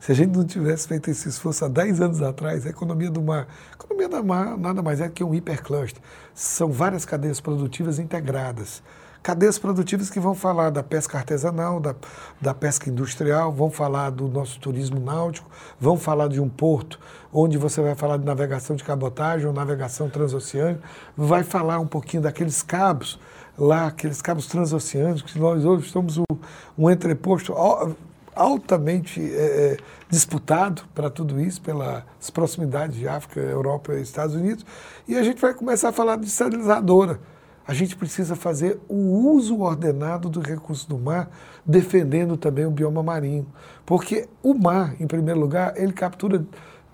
Se 0.00 0.12
a 0.12 0.14
gente 0.14 0.36
não 0.36 0.44
tivesse 0.44 0.86
feito 0.86 1.10
esse 1.10 1.28
esforço 1.28 1.64
há 1.64 1.68
10 1.68 2.00
anos 2.00 2.22
atrás, 2.22 2.66
a 2.66 2.70
economia 2.70 3.10
do 3.10 3.20
mar, 3.20 3.48
a 3.70 3.74
economia 3.74 4.08
do 4.08 4.24
mar 4.24 4.56
nada 4.56 4.82
mais 4.82 5.00
é 5.00 5.08
que 5.08 5.24
um 5.24 5.34
hipercluster. 5.34 6.00
São 6.34 6.70
várias 6.70 7.04
cadeias 7.04 7.40
produtivas 7.40 7.98
integradas 7.98 8.82
cadeias 9.22 9.58
produtivas 9.58 10.08
que 10.08 10.18
vão 10.18 10.34
falar 10.34 10.70
da 10.70 10.82
pesca 10.82 11.18
artesanal, 11.18 11.80
da, 11.80 11.94
da 12.40 12.54
pesca 12.54 12.88
industrial, 12.88 13.52
vão 13.52 13.70
falar 13.70 14.10
do 14.10 14.28
nosso 14.28 14.58
turismo 14.58 14.98
náutico, 15.00 15.50
vão 15.78 15.96
falar 15.96 16.28
de 16.28 16.40
um 16.40 16.48
porto 16.48 16.98
onde 17.32 17.58
você 17.58 17.82
vai 17.82 17.94
falar 17.94 18.16
de 18.16 18.24
navegação 18.24 18.74
de 18.74 18.82
cabotagem 18.82 19.46
ou 19.46 19.52
navegação 19.52 20.08
transoceânica, 20.08 20.82
vai 21.16 21.42
falar 21.42 21.78
um 21.78 21.86
pouquinho 21.86 22.22
daqueles 22.22 22.62
cabos 22.62 23.18
lá, 23.58 23.88
aqueles 23.88 24.22
cabos 24.22 24.46
transoceânicos, 24.46 25.32
que 25.32 25.38
nós 25.38 25.64
hoje 25.64 25.90
somos 25.90 26.16
um, 26.16 26.24
um 26.78 26.90
entreposto 26.90 27.52
altamente 28.38 29.20
é, 29.20 29.76
disputado 30.08 30.82
para 30.94 31.10
tudo 31.10 31.40
isso, 31.40 31.60
pelas 31.60 32.04
proximidades 32.32 32.96
de 32.96 33.08
África, 33.08 33.40
Europa 33.40 33.94
e 33.94 34.02
Estados 34.02 34.34
Unidos, 34.34 34.64
e 35.06 35.16
a 35.16 35.22
gente 35.22 35.40
vai 35.40 35.52
começar 35.52 35.90
a 35.90 35.92
falar 35.92 36.16
de 36.16 36.26
estabilizadora 36.26 37.18
a 37.68 37.74
gente 37.74 37.94
precisa 37.96 38.34
fazer 38.34 38.80
o 38.88 38.94
uso 39.30 39.60
ordenado 39.60 40.30
do 40.30 40.40
recurso 40.40 40.88
do 40.88 40.98
mar, 40.98 41.30
defendendo 41.66 42.34
também 42.34 42.64
o 42.64 42.70
bioma 42.70 43.02
marinho. 43.02 43.46
Porque 43.84 44.26
o 44.42 44.54
mar, 44.54 44.94
em 44.98 45.06
primeiro 45.06 45.38
lugar, 45.38 45.74
ele 45.76 45.92
captura 45.92 46.46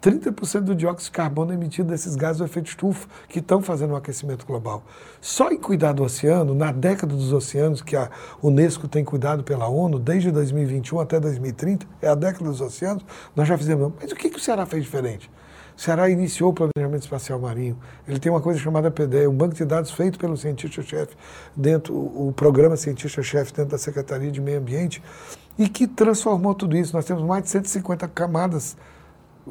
30% 0.05 0.61
do 0.61 0.75
dióxido 0.75 1.07
de 1.07 1.11
carbono 1.13 1.55
emitido 1.55 1.89
desses 1.89 2.15
gases 2.15 2.37
do 2.37 2.45
efeito 2.45 2.67
estufa 2.67 3.09
que 3.27 3.39
estão 3.39 3.63
fazendo 3.63 3.93
o 3.93 3.97
aquecimento 3.97 4.45
global. 4.45 4.85
Só 5.19 5.51
em 5.51 5.57
cuidar 5.57 5.93
do 5.93 6.05
oceano, 6.05 6.55
na 6.55 6.71
década 6.71 7.17
dos 7.17 7.33
oceanos, 7.33 7.81
que 7.81 7.97
a 7.97 8.11
Unesco 8.43 8.87
tem 8.87 9.03
cuidado 9.03 9.43
pela 9.43 9.67
ONU, 9.67 9.99
desde 9.99 10.31
2021 10.31 11.01
até 11.01 11.19
2030, 11.19 11.87
é 12.03 12.09
a 12.09 12.15
década 12.15 12.45
dos 12.45 12.61
oceanos, 12.61 13.03
nós 13.35 13.49
já 13.49 13.57
fizemos. 13.57 13.95
Mas 13.99 14.13
o 14.13 14.15
que, 14.15 14.29
que 14.29 14.37
o 14.37 14.41
Ceará 14.41 14.67
fez 14.67 14.85
diferente? 14.85 15.31
O 15.75 15.81
Ceará 15.81 16.11
iniciou 16.11 16.51
o 16.51 16.53
planejamento 16.53 17.03
espacial 17.03 17.39
marinho. 17.39 17.79
Ele 18.07 18.19
tem 18.19 18.31
uma 18.31 18.43
coisa 18.43 18.61
chamada 18.61 18.91
PDE, 18.91 19.27
um 19.27 19.35
banco 19.35 19.55
de 19.55 19.65
dados 19.65 19.91
feito 19.91 20.19
pelo 20.19 20.37
cientista-chefe 20.37 21.17
dentro 21.57 21.95
o 21.95 22.31
programa 22.37 22.77
cientista-chefe 22.77 23.55
dentro 23.55 23.71
da 23.71 23.79
Secretaria 23.79 24.31
de 24.31 24.41
Meio 24.41 24.59
Ambiente 24.59 25.03
e 25.59 25.67
que 25.67 25.87
transformou 25.87 26.55
tudo 26.55 26.77
isso. 26.77 26.95
Nós 26.95 27.07
temos 27.07 27.25
mais 27.25 27.45
de 27.45 27.49
150 27.49 28.07
camadas 28.09 28.77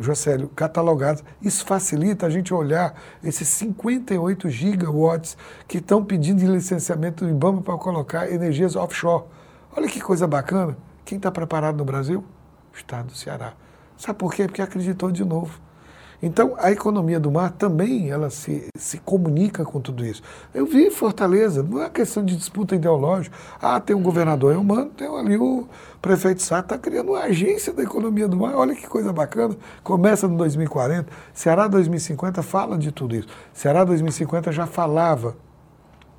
Jocélio, 0.02 0.50
catalogadas. 0.50 1.24
Isso 1.42 1.66
facilita 1.66 2.26
a 2.26 2.30
gente 2.30 2.54
olhar 2.54 2.96
esses 3.24 3.48
58 3.48 4.50
gigawatts 4.50 5.38
que 5.68 5.78
estão 5.78 6.04
pedindo 6.04 6.46
licenciamento 6.46 7.26
do 7.26 7.32
IBAMA 7.32 7.62
para 7.62 7.78
colocar 7.78 8.32
energias 8.32 8.76
offshore. 8.76 9.26
Olha 9.76 9.88
que 9.88 10.02
coisa 10.02 10.28
bacana. 10.28 10.78
Quem 11.06 11.18
está 11.18 11.32
preparado 11.32 11.78
no 11.78 11.86
Brasil? 11.86 12.24
O 12.74 12.78
Estado 12.78 13.08
do 13.08 13.16
Ceará. 13.16 13.54
Sabe 13.98 14.18
por 14.18 14.34
quê? 14.34 14.46
Porque 14.46 14.62
acreditou 14.62 15.12
de 15.12 15.24
novo. 15.24 15.60
Então, 16.26 16.56
a 16.58 16.72
economia 16.72 17.20
do 17.20 17.30
mar 17.30 17.52
também 17.52 18.10
ela 18.10 18.30
se, 18.30 18.66
se 18.78 18.98
comunica 19.00 19.66
com 19.66 19.82
tudo 19.82 20.06
isso. 20.06 20.24
Eu 20.54 20.66
vi 20.66 20.90
Fortaleza, 20.90 21.62
não 21.62 21.84
é 21.84 21.90
questão 21.90 22.24
de 22.24 22.38
disputa 22.38 22.76
ideológica. 22.76 23.36
Ah, 23.62 23.78
tem 23.78 23.94
um 23.94 24.02
governador, 24.02 24.54
eu 24.54 24.64
mando, 24.64 24.92
tem 24.92 25.06
ali 25.06 25.36
o 25.36 25.68
prefeito 26.02 26.42
Sá, 26.42 26.62
está 26.62 26.78
criando 26.78 27.10
uma 27.12 27.24
agência 27.24 27.74
da 27.74 27.84
economia 27.84 28.26
do 28.26 28.38
mar. 28.38 28.56
Olha 28.56 28.74
que 28.74 28.88
coisa 28.88 29.12
bacana. 29.12 29.54
Começa 29.84 30.26
no 30.26 30.38
2040, 30.38 31.12
Ceará 31.34 31.68
2050 31.68 32.42
fala 32.42 32.78
de 32.78 32.94
tudo 32.94 33.18
isso. 33.18 33.28
Ceará 33.52 33.84
2050 33.84 34.50
já 34.54 34.66
falava 34.66 35.36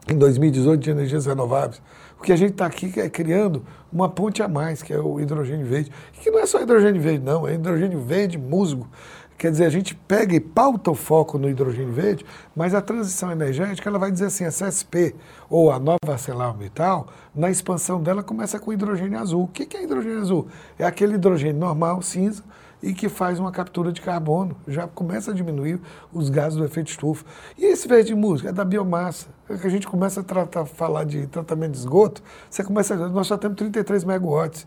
em 0.07 0.19
2018 0.19 0.83
de 0.83 0.91
energias 0.91 1.25
renováveis. 1.25 1.81
O 2.19 2.23
que 2.23 2.33
a 2.33 2.37
gente 2.37 2.53
está 2.53 2.67
aqui 2.67 2.93
é 3.01 3.09
criando 3.09 3.65
uma 3.93 4.09
ponte 4.09 4.43
a 4.43 4.49
mais, 4.49 4.83
que 4.83 4.93
é 4.93 4.99
o 4.99 5.21
hidrogênio 5.21 5.67
verde. 5.67 5.91
Que 6.13 6.31
não 6.31 6.41
é 6.41 6.47
só 6.47 6.61
hidrogênio 6.61 7.01
verde, 7.01 7.25
não, 7.25 7.47
é 7.47 7.55
hidrogênio 7.55 8.01
verde 8.01 8.39
musgo. 8.39 8.89
Quer 9.37 9.51
dizer, 9.51 9.65
a 9.65 9.71
gente 9.71 9.95
pega 9.95 10.35
e 10.35 10.41
pauta 10.41 10.91
o 10.91 10.95
foco 10.95 11.37
no 11.39 11.49
hidrogênio 11.49 11.93
verde, 11.93 12.25
mas 12.55 12.75
a 12.75 12.81
transição 12.81 13.31
energética 13.31 13.89
ela 13.89 13.99
vai 13.99 14.11
dizer 14.11 14.27
assim, 14.27 14.45
a 14.45 14.49
CSP 14.49 15.15
ou 15.51 15.71
a 15.71 15.79
nova 15.79 15.99
ArcelorMittal, 16.09 17.09
na 17.35 17.51
expansão 17.51 18.03
dela 18.03 18.23
começa 18.23 18.59
com 18.59 18.73
hidrogênio 18.73 19.19
azul. 19.19 19.43
O 19.45 19.49
que 19.49 19.77
é 19.77 19.83
hidrogênio 19.83 20.21
azul? 20.21 20.49
É 20.79 20.85
aquele 20.85 21.15
hidrogênio 21.15 21.59
normal, 21.59 22.01
cinza, 22.01 22.43
e 22.85 22.93
que 22.93 23.09
faz 23.09 23.41
uma 23.41 23.51
captura 23.51 23.91
de 23.91 24.03
carbono, 24.03 24.55
já 24.69 24.87
começa 24.87 25.31
a 25.31 25.35
diminuir 25.35 25.81
os 26.13 26.29
gases 26.29 26.59
do 26.59 26.65
efeito 26.67 26.91
estufa. 26.91 27.25
E 27.57 27.65
esse 27.65 27.89
verde 27.89 28.15
música 28.15 28.51
é 28.51 28.53
da 28.53 28.63
biomassa. 28.63 29.27
É 29.49 29.57
que 29.57 29.67
a 29.67 29.71
gente 29.71 29.89
começa 29.89 30.21
a 30.21 30.23
tratar, 30.23 30.67
falar 30.67 31.05
de 31.05 31.27
tratamento 31.27 31.73
de 31.73 31.79
esgoto, 31.79 32.23
você 32.49 32.63
começa, 32.63 32.95
nós 33.09 33.27
só 33.27 33.39
temos 33.39 33.57
33 33.57 34.05
megawatts. 34.05 34.67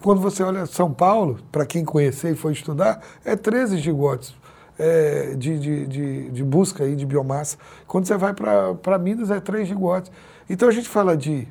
Quando 0.00 0.20
você 0.20 0.42
olha 0.42 0.66
São 0.66 0.92
Paulo, 0.92 1.38
para 1.52 1.66
quem 1.66 1.84
conhecer 1.84 2.32
e 2.32 2.36
foi 2.36 2.52
estudar, 2.52 3.00
é 3.24 3.36
13 3.36 3.78
gigawatts 3.78 4.34
é, 4.78 5.34
de, 5.36 5.58
de, 5.58 5.86
de, 5.86 6.30
de, 6.30 6.44
busca 6.44 6.84
aí 6.84 6.94
de 6.94 7.06
biomassa. 7.06 7.56
Quando 7.86 8.06
você 8.06 8.16
vai 8.16 8.34
para 8.34 8.98
Minas, 8.98 9.30
é 9.30 9.40
3 9.40 9.68
gigawatts. 9.68 10.10
Então 10.48 10.68
a 10.68 10.72
gente 10.72 10.88
fala 10.88 11.16
de 11.16 11.48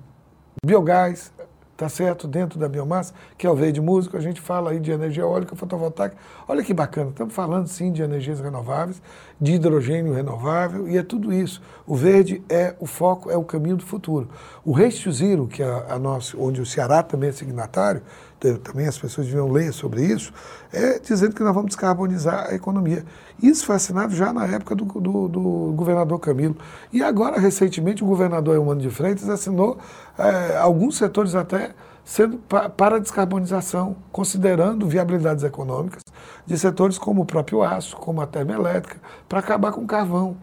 biogás, 0.66 1.32
tá 1.78 1.90
certo, 1.90 2.28
dentro 2.28 2.58
da 2.58 2.70
biomassa, 2.70 3.14
que 3.38 3.46
é 3.46 3.50
o 3.50 3.56
verde 3.56 3.82
músico, 3.82 4.16
a 4.16 4.22
gente 4.22 4.40
fala 4.40 4.72
aí 4.72 4.80
de 4.80 4.92
energia 4.92 5.24
eólica, 5.24 5.56
fotovoltaica. 5.56 6.16
Olha 6.48 6.64
que 6.64 6.74
bacana, 6.74 7.10
estamos 7.10 7.34
falando 7.34 7.68
sim 7.68 7.92
de 7.92 8.02
energias 8.02 8.40
renováveis, 8.40 9.02
de 9.40 9.54
hidrogênio 9.54 10.14
renovável, 10.14 10.88
e 10.88 10.98
é 10.98 11.04
tudo 11.04 11.34
isso. 11.34 11.62
O 11.86 11.96
verde 11.96 12.42
é 12.50 12.76
o 12.80 12.86
foco, 12.86 13.30
é 13.30 13.38
o 13.38 13.44
caminho 13.44 13.76
do 13.76 13.84
futuro. 13.84 14.30
O 14.64 14.72
Race 14.72 15.04
to 15.04 15.12
Zero, 15.12 15.48
que 15.48 15.62
é 15.62 15.66
a, 15.66 15.96
a 15.96 16.00
nossa, 16.00 16.38
onde 16.38 16.62
o 16.62 16.66
Ceará 16.66 17.04
também 17.04 17.30
é 17.30 17.34
signatário, 17.34 18.02
também 18.40 18.88
as 18.88 18.98
pessoas 18.98 19.28
deviam 19.28 19.52
ler 19.52 19.74
sobre 19.74 20.04
isso, 20.04 20.32
é 20.72 21.00
dizendo 21.00 21.34
que 21.34 21.44
nós 21.44 21.54
vamos 21.54 21.70
descarbonizar 21.70 22.48
a 22.50 22.54
economia. 22.54 23.04
Isso 23.42 23.66
foi 23.66 23.76
assinado 23.76 24.14
já 24.14 24.32
na 24.32 24.46
época 24.46 24.76
do, 24.76 24.86
do, 24.86 25.28
do 25.28 25.74
governador 25.76 26.20
Camilo. 26.20 26.56
E 26.92 27.02
agora, 27.02 27.40
recentemente, 27.40 28.04
o 28.04 28.08
governador 28.08 28.56
Eumano 28.56 28.82
de 28.82 28.90
Freitas 28.90 29.30
assinou 29.30 29.78
é, 30.18 30.58
alguns 30.58 30.98
setores 30.98 31.36
até 31.36 31.72
sendo 32.04 32.38
pa, 32.38 32.70
para 32.70 33.00
descarbonização, 33.00 33.96
considerando 34.12 34.88
viabilidades 34.88 35.44
econômicas 35.44 36.04
de 36.46 36.58
setores 36.58 37.00
como 37.00 37.24
o 37.24 37.26
próprio 37.26 37.64
aço, 37.64 37.98
como 37.98 38.22
a 38.22 38.28
termoelétrica, 38.28 38.98
para 39.28 39.40
acabar 39.40 39.72
com 39.72 39.82
o 39.82 39.88
carvão. 39.88 40.38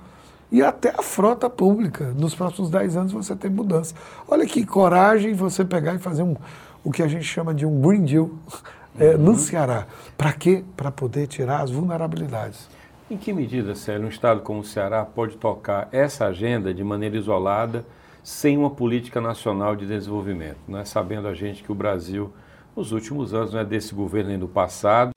E 0.51 0.63
até 0.63 0.91
a 0.91 1.03
frota 1.03 1.49
pública. 1.49 2.13
Nos 2.15 2.35
próximos 2.35 2.69
10 2.69 2.97
anos 2.97 3.13
você 3.13 3.35
tem 3.35 3.51
mudança. 3.51 3.95
Olha 4.29 4.45
que 4.45 4.67
coragem 4.67 5.33
você 5.33 5.65
pegar 5.65 5.95
e 5.95 5.99
fazer 5.99 6.23
um, 6.23 6.37
o 6.85 6.91
que 6.91 7.03
a 7.03 7.09
gente 7.09 7.25
chama 7.25 7.55
de 7.55 7.65
um 7.65 7.81
Green 7.81 8.05
Deal 8.05 8.31
é, 8.99 9.17
no 9.17 9.37
Ceará. 9.37 9.87
Para 10.17 10.33
quê? 10.33 10.65
Para 10.77 10.91
poder 10.91 11.27
tirar 11.27 11.63
as 11.63 11.71
vulnerabilidades. 11.71 12.69
Em 13.11 13.17
que 13.17 13.33
medida, 13.33 13.75
Célio, 13.75 14.07
um 14.07 14.09
Estado 14.09 14.41
como 14.41 14.61
o 14.61 14.65
Ceará 14.65 15.05
pode 15.05 15.37
tocar 15.37 15.89
essa 15.93 16.27
agenda 16.27 16.73
de 16.73 16.83
maneira 16.83 17.17
isolada, 17.17 17.85
sem 18.23 18.57
uma 18.57 18.71
política 18.71 19.21
nacional 19.21 19.77
de 19.77 19.87
desenvolvimento? 19.87 20.59
Não 20.67 20.79
é 20.79 20.85
sabendo 20.85 21.29
a 21.29 21.35
gente 21.35 21.63
que 21.63 21.71
o 21.71 21.75
Brasil, 21.75 22.33
nos 22.75 22.91
últimos 22.93 23.35
anos, 23.35 23.53
não 23.53 23.61
é 23.61 23.65
desse 23.65 23.95
governo 23.95 24.31
nem 24.31 24.39
do 24.39 24.49
passado, 24.49 25.13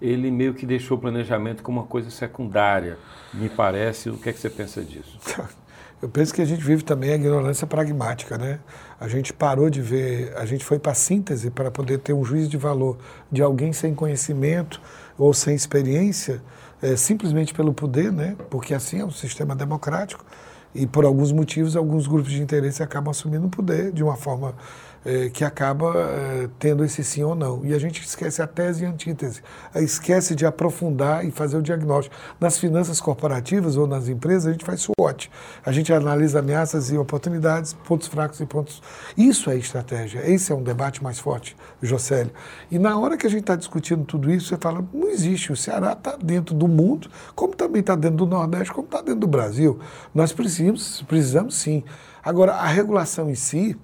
ele 0.00 0.30
meio 0.30 0.54
que 0.54 0.64
deixou 0.64 0.96
o 0.96 1.00
planejamento 1.00 1.62
como 1.62 1.80
uma 1.80 1.86
coisa 1.86 2.08
secundária, 2.10 2.96
me 3.34 3.48
parece. 3.48 4.10
O 4.10 4.16
que 4.16 4.28
é 4.28 4.32
que 4.32 4.38
você 4.38 4.48
pensa 4.48 4.82
disso? 4.82 5.18
Eu 6.00 6.08
penso 6.08 6.32
que 6.32 6.40
a 6.40 6.46
gente 6.46 6.62
vive 6.62 6.82
também 6.82 7.12
a 7.12 7.14
ignorância 7.16 7.66
pragmática, 7.66 8.38
né? 8.38 8.60
A 9.00 9.08
gente 9.08 9.32
parou 9.32 9.70
de 9.70 9.80
ver, 9.80 10.34
a 10.36 10.44
gente 10.44 10.62
foi 10.62 10.78
para 10.78 10.92
a 10.92 10.94
síntese 10.94 11.50
para 11.50 11.70
poder 11.70 12.00
ter 12.00 12.12
um 12.12 12.22
juízo 12.22 12.50
de 12.50 12.58
valor 12.58 12.98
de 13.32 13.40
alguém 13.40 13.72
sem 13.72 13.94
conhecimento 13.94 14.78
ou 15.16 15.32
sem 15.32 15.54
experiência, 15.54 16.42
é, 16.82 16.94
simplesmente 16.96 17.54
pelo 17.54 17.72
poder, 17.72 18.12
né? 18.12 18.36
Porque 18.50 18.74
assim 18.74 19.00
é 19.00 19.04
um 19.04 19.10
sistema 19.10 19.56
democrático 19.56 20.22
e 20.74 20.86
por 20.86 21.06
alguns 21.06 21.32
motivos 21.32 21.76
alguns 21.76 22.06
grupos 22.06 22.30
de 22.30 22.42
interesse 22.42 22.82
acabam 22.82 23.10
assumindo 23.10 23.46
o 23.46 23.50
poder 23.50 23.90
de 23.90 24.04
uma 24.04 24.16
forma 24.16 24.54
é, 25.04 25.30
que 25.30 25.44
acaba 25.44 25.94
é, 25.96 26.48
tendo 26.58 26.84
esse 26.84 27.02
sim 27.02 27.22
ou 27.22 27.34
não. 27.34 27.64
E 27.64 27.74
a 27.74 27.78
gente 27.78 28.02
esquece 28.02 28.42
a 28.42 28.46
tese 28.46 28.84
e 28.84 28.86
a 28.86 28.90
antítese, 28.90 29.42
esquece 29.76 30.34
de 30.34 30.44
aprofundar 30.44 31.24
e 31.24 31.30
fazer 31.30 31.56
o 31.56 31.62
diagnóstico. 31.62 32.14
Nas 32.38 32.58
finanças 32.58 33.00
corporativas 33.00 33.76
ou 33.76 33.86
nas 33.86 34.08
empresas, 34.08 34.46
a 34.46 34.52
gente 34.52 34.64
faz 34.64 34.80
SWOT. 34.82 35.30
A 35.64 35.72
gente 35.72 35.92
analisa 35.92 36.40
ameaças 36.40 36.90
e 36.90 36.98
oportunidades, 36.98 37.72
pontos 37.72 38.08
fracos 38.08 38.40
e 38.40 38.46
pontos. 38.46 38.82
Isso 39.16 39.50
é 39.50 39.56
estratégia. 39.56 40.28
Esse 40.30 40.52
é 40.52 40.54
um 40.54 40.62
debate 40.62 41.02
mais 41.02 41.18
forte, 41.18 41.56
Jocélio. 41.82 42.32
E 42.70 42.78
na 42.78 42.98
hora 42.98 43.16
que 43.16 43.26
a 43.26 43.30
gente 43.30 43.40
está 43.40 43.56
discutindo 43.56 44.04
tudo 44.04 44.30
isso, 44.30 44.48
você 44.48 44.56
fala: 44.56 44.84
não 44.92 45.08
existe. 45.08 45.52
O 45.52 45.56
Ceará 45.56 45.92
está 45.92 46.16
dentro 46.16 46.54
do 46.54 46.68
mundo, 46.68 47.10
como 47.34 47.54
também 47.54 47.80
está 47.80 47.94
dentro 47.94 48.18
do 48.18 48.26
Nordeste, 48.26 48.72
como 48.72 48.86
está 48.86 48.98
dentro 48.98 49.20
do 49.20 49.26
Brasil. 49.26 49.78
Nós 50.14 50.32
precisamos, 50.32 51.02
precisamos 51.02 51.54
sim. 51.56 51.82
Agora, 52.22 52.52
a 52.54 52.66
regulação 52.66 53.30
em 53.30 53.34
si, 53.34 53.76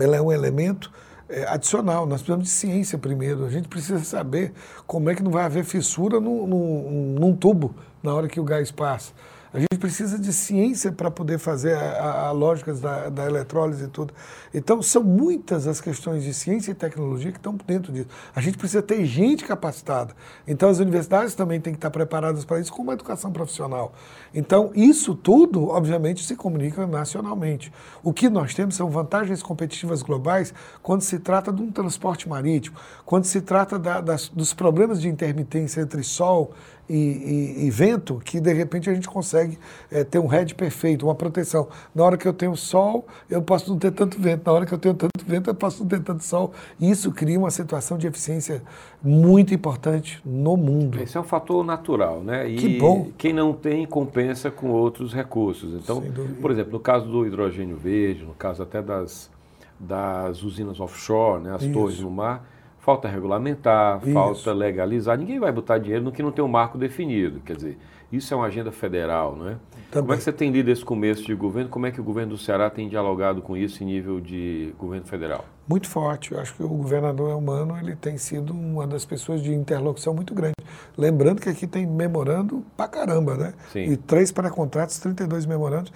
ela 0.00 0.16
é 0.16 0.20
um 0.20 0.32
elemento 0.32 0.90
é, 1.28 1.44
adicional. 1.46 2.06
Nós 2.06 2.22
precisamos 2.22 2.46
de 2.46 2.50
ciência 2.50 2.98
primeiro. 2.98 3.44
A 3.44 3.50
gente 3.50 3.68
precisa 3.68 3.98
saber 4.00 4.52
como 4.86 5.10
é 5.10 5.14
que 5.14 5.22
não 5.22 5.30
vai 5.30 5.44
haver 5.44 5.64
fissura 5.64 6.20
num, 6.20 6.46
num, 6.46 7.16
num 7.18 7.36
tubo 7.36 7.74
na 8.02 8.14
hora 8.14 8.28
que 8.28 8.40
o 8.40 8.44
gás 8.44 8.70
passa. 8.70 9.12
A 9.52 9.58
gente 9.58 9.78
precisa 9.78 10.16
de 10.16 10.32
ciência 10.32 10.92
para 10.92 11.10
poder 11.10 11.36
fazer 11.36 11.74
a, 11.74 11.80
a, 11.80 12.26
a 12.28 12.30
lógicas 12.30 12.80
da, 12.80 13.08
da 13.08 13.26
eletrólise 13.26 13.84
e 13.84 13.88
tudo. 13.88 14.14
Então, 14.54 14.80
são 14.80 15.02
muitas 15.02 15.66
as 15.66 15.80
questões 15.80 16.22
de 16.22 16.32
ciência 16.32 16.70
e 16.70 16.74
tecnologia 16.74 17.32
que 17.32 17.38
estão 17.38 17.58
dentro 17.66 17.92
disso. 17.92 18.06
A 18.34 18.40
gente 18.40 18.56
precisa 18.56 18.80
ter 18.80 19.04
gente 19.04 19.44
capacitada. 19.44 20.14
Então, 20.46 20.68
as 20.68 20.78
universidades 20.78 21.34
também 21.34 21.60
têm 21.60 21.72
que 21.72 21.78
estar 21.78 21.90
preparadas 21.90 22.44
para 22.44 22.60
isso, 22.60 22.72
com 22.72 22.82
uma 22.82 22.92
educação 22.92 23.32
profissional. 23.32 23.92
Então, 24.32 24.70
isso 24.72 25.16
tudo, 25.16 25.66
obviamente, 25.68 26.24
se 26.24 26.36
comunica 26.36 26.86
nacionalmente. 26.86 27.72
O 28.04 28.12
que 28.12 28.28
nós 28.28 28.54
temos 28.54 28.76
são 28.76 28.88
vantagens 28.88 29.42
competitivas 29.42 30.00
globais 30.00 30.54
quando 30.80 31.02
se 31.02 31.18
trata 31.18 31.52
de 31.52 31.60
um 31.60 31.72
transporte 31.72 32.28
marítimo, 32.28 32.76
quando 33.04 33.24
se 33.24 33.40
trata 33.40 33.80
da, 33.80 34.00
das, 34.00 34.28
dos 34.28 34.54
problemas 34.54 35.00
de 35.00 35.08
intermitência 35.08 35.80
entre 35.80 36.04
sol 36.04 36.54
e, 36.90 36.96
e, 36.96 37.66
e, 37.66 37.70
vento, 37.70 38.20
que 38.24 38.40
de 38.40 38.52
repente 38.52 38.90
a 38.90 38.94
gente 38.94 39.08
consegue 39.08 39.56
é, 39.92 40.02
ter 40.02 40.18
um 40.18 40.26
head 40.26 40.56
perfeito, 40.56 41.06
uma 41.06 41.14
proteção. 41.14 41.68
Na 41.94 42.02
hora 42.02 42.16
que 42.16 42.26
eu 42.26 42.32
tenho 42.32 42.56
sol, 42.56 43.06
eu 43.30 43.40
posso 43.40 43.70
não 43.70 43.78
ter 43.78 43.92
tanto 43.92 44.20
vento. 44.20 44.42
Na 44.44 44.52
hora 44.52 44.66
que 44.66 44.74
eu 44.74 44.78
tenho 44.78 44.94
tanto 44.94 45.24
vento, 45.24 45.48
eu 45.48 45.54
posso 45.54 45.82
não 45.82 45.88
ter 45.88 46.00
tanto 46.00 46.24
sol. 46.24 46.52
Isso 46.80 47.12
cria 47.12 47.38
uma 47.38 47.52
situação 47.52 47.96
de 47.96 48.08
eficiência 48.08 48.60
muito 49.00 49.54
importante 49.54 50.20
no 50.24 50.56
mundo. 50.56 51.00
Esse 51.00 51.16
é 51.16 51.20
um 51.20 51.24
fator 51.24 51.64
natural, 51.64 52.22
né? 52.24 52.48
E 52.48 52.56
que 52.56 52.78
bom. 52.78 53.12
quem 53.16 53.32
não 53.32 53.52
tem 53.52 53.86
compensa 53.86 54.50
com 54.50 54.70
outros 54.70 55.14
recursos. 55.14 55.72
Então, 55.74 56.02
por 56.42 56.50
exemplo, 56.50 56.72
no 56.72 56.80
caso 56.80 57.06
do 57.06 57.24
hidrogênio 57.24 57.76
verde, 57.76 58.24
no 58.24 58.34
caso 58.34 58.64
até 58.64 58.82
das, 58.82 59.30
das 59.78 60.42
usinas 60.42 60.80
offshore, 60.80 61.40
né, 61.40 61.54
as 61.54 61.62
Isso. 61.62 61.72
torres 61.72 62.00
no 62.00 62.10
mar, 62.10 62.44
falta 62.80 63.08
regulamentar, 63.08 64.00
isso. 64.02 64.12
falta 64.12 64.52
legalizar. 64.52 65.16
Ninguém 65.16 65.38
vai 65.38 65.52
botar 65.52 65.78
dinheiro 65.78 66.04
no 66.04 66.12
que 66.12 66.22
não 66.22 66.32
tem 66.32 66.44
um 66.44 66.48
marco 66.48 66.76
definido. 66.76 67.40
Quer 67.40 67.56
dizer, 67.56 67.78
isso 68.12 68.34
é 68.34 68.36
uma 68.36 68.46
agenda 68.46 68.72
federal, 68.72 69.36
não 69.36 69.48
é? 69.48 69.56
Também. 69.90 70.02
Como 70.02 70.12
é 70.14 70.16
que 70.16 70.24
você 70.24 70.32
tem 70.32 70.50
lido 70.50 70.70
esse 70.70 70.84
começo 70.84 71.24
de 71.24 71.34
governo? 71.34 71.68
Como 71.68 71.86
é 71.86 71.90
que 71.92 72.00
o 72.00 72.04
governo 72.04 72.32
do 72.32 72.38
Ceará 72.38 72.68
tem 72.68 72.88
dialogado 72.88 73.40
com 73.40 73.56
isso 73.56 73.82
em 73.82 73.86
nível 73.86 74.20
de 74.20 74.74
governo 74.78 75.06
federal? 75.06 75.44
Muito 75.68 75.88
forte. 75.88 76.32
Eu 76.32 76.40
acho 76.40 76.54
que 76.54 76.62
o 76.62 76.68
governador 76.68 77.30
Elmano 77.30 77.76
ele 77.78 77.94
tem 77.94 78.18
sido 78.18 78.52
uma 78.52 78.86
das 78.86 79.04
pessoas 79.04 79.42
de 79.42 79.54
interlocução 79.54 80.12
muito 80.12 80.34
grande. 80.34 80.54
Lembrando 80.96 81.40
que 81.40 81.48
aqui 81.48 81.66
tem 81.66 81.86
memorando 81.86 82.64
pra 82.76 82.88
caramba, 82.88 83.36
né? 83.36 83.54
Sim. 83.72 83.84
E 83.92 83.96
três 83.96 84.32
para 84.32 84.50
contratos, 84.50 84.98
32 84.98 85.46
memorandos. 85.46 85.92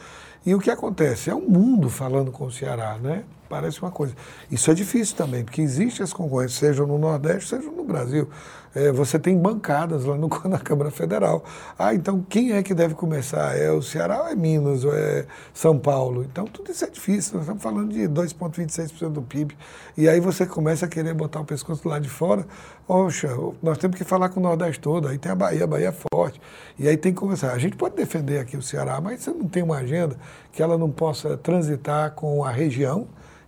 E 0.46 0.54
o 0.54 0.60
que 0.60 0.70
acontece? 0.70 1.30
É 1.30 1.34
um 1.34 1.48
mundo 1.48 1.88
falando 1.88 2.30
com 2.30 2.44
o 2.44 2.52
Ceará, 2.52 2.96
né? 2.98 3.24
Parece 3.54 3.80
uma 3.80 3.90
coisa. 3.92 4.16
Isso 4.50 4.68
é 4.68 4.74
difícil 4.74 5.14
também, 5.14 5.44
porque 5.44 5.62
existe 5.62 6.02
as 6.02 6.12
concorrências, 6.12 6.58
seja 6.58 6.84
no 6.84 6.98
Nordeste, 6.98 7.50
seja 7.50 7.70
no 7.70 7.84
Brasil. 7.84 8.28
É, 8.74 8.90
você 8.90 9.16
tem 9.16 9.38
bancadas 9.38 10.04
lá 10.04 10.16
no, 10.16 10.28
na 10.50 10.58
Câmara 10.58 10.90
Federal. 10.90 11.44
Ah, 11.78 11.94
então 11.94 12.20
quem 12.28 12.52
é 12.52 12.64
que 12.64 12.74
deve 12.74 12.96
começar? 12.96 13.56
É 13.56 13.70
o 13.70 13.80
Ceará 13.80 14.22
ou 14.22 14.28
é 14.28 14.34
Minas 14.34 14.84
ou 14.84 14.92
é 14.92 15.24
São 15.52 15.78
Paulo? 15.78 16.24
Então 16.24 16.46
tudo 16.46 16.72
isso 16.72 16.84
é 16.84 16.90
difícil. 16.90 17.34
Nós 17.34 17.42
estamos 17.42 17.62
falando 17.62 17.92
de 17.92 18.08
2,26% 18.08 19.10
do 19.10 19.22
PIB. 19.22 19.56
E 19.96 20.08
aí 20.08 20.18
você 20.18 20.44
começa 20.44 20.86
a 20.86 20.88
querer 20.88 21.14
botar 21.14 21.38
o 21.38 21.44
pescoço 21.44 21.88
lá 21.88 22.00
de 22.00 22.08
fora. 22.08 22.44
Poxa, 22.88 23.28
nós 23.62 23.78
temos 23.78 23.96
que 23.96 24.02
falar 24.02 24.30
com 24.30 24.40
o 24.40 24.42
Nordeste 24.42 24.80
todo. 24.80 25.06
Aí 25.06 25.16
tem 25.16 25.30
a 25.30 25.36
Bahia, 25.36 25.62
a 25.62 25.66
Bahia 25.68 25.88
é 25.90 25.94
forte. 26.12 26.40
E 26.76 26.88
aí 26.88 26.96
tem 26.96 27.14
que 27.14 27.20
começar. 27.20 27.52
A 27.52 27.58
gente 27.58 27.76
pode 27.76 27.94
defender 27.94 28.40
aqui 28.40 28.56
o 28.56 28.62
Ceará, 28.62 29.00
mas 29.00 29.22
você 29.22 29.30
não 29.30 29.46
tem 29.46 29.62
uma 29.62 29.76
agenda 29.76 30.16
que 30.50 30.60
ela 30.60 30.76
não 30.76 30.90
possa 30.90 31.36
transitar 31.36 32.10
com 32.10 32.42
a 32.44 32.50
região 32.50 33.06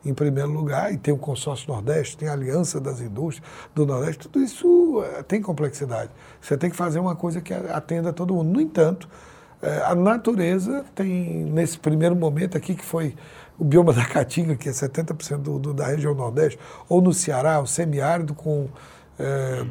em 0.08 0.14
primeiro 0.14 0.50
lugar, 0.50 0.92
e 0.92 0.96
tem 0.96 1.12
o 1.12 1.18
consórcio 1.18 1.68
Nordeste, 1.68 2.16
tem 2.16 2.28
a 2.28 2.32
aliança 2.32 2.80
das 2.80 3.00
indústrias 3.00 3.48
do 3.74 3.84
Nordeste, 3.84 4.28
tudo 4.28 4.42
isso 4.42 5.04
é, 5.04 5.22
tem 5.22 5.40
complexidade. 5.42 6.10
Você 6.40 6.56
tem 6.56 6.70
que 6.70 6.76
fazer 6.76 6.98
uma 6.98 7.16
coisa 7.16 7.40
que 7.40 7.52
atenda 7.52 8.12
todo 8.12 8.34
mundo. 8.34 8.50
No 8.50 8.60
entanto, 8.60 9.08
é, 9.60 9.82
a 9.84 9.94
natureza 9.94 10.84
tem, 10.94 11.44
nesse 11.44 11.78
primeiro 11.78 12.14
momento 12.14 12.56
aqui, 12.56 12.74
que 12.74 12.84
foi 12.84 13.14
o 13.58 13.64
bioma 13.64 13.92
da 13.92 14.04
Caatinga, 14.04 14.54
que 14.56 14.68
é 14.68 14.72
70% 14.72 15.38
do, 15.38 15.58
do, 15.58 15.74
da 15.74 15.86
região 15.86 16.14
Nordeste, 16.14 16.58
ou 16.88 17.00
no 17.00 17.12
Ceará, 17.12 17.60
o 17.60 17.66
semiárido 17.66 18.34
com. 18.34 18.68
É, 19.18 19.66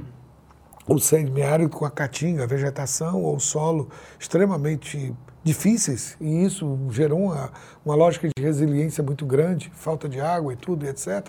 o 0.87 0.99
semiárido 0.99 1.69
com 1.69 1.83
a 1.83 1.89
caatinga, 1.89 2.43
a 2.43 2.47
vegetação 2.47 3.23
ou 3.23 3.39
solo 3.39 3.89
extremamente 4.19 5.11
difíceis, 5.45 6.17
e 6.19 6.43
isso 6.43 6.77
gerou 6.89 7.25
uma, 7.25 7.51
uma 7.85 7.93
lógica 7.93 8.27
de 8.35 8.43
resiliência 8.43 9.03
muito 9.03 9.27
grande, 9.27 9.71
falta 9.75 10.09
de 10.09 10.19
água 10.19 10.51
e 10.51 10.55
tudo, 10.55 10.87
etc. 10.87 11.27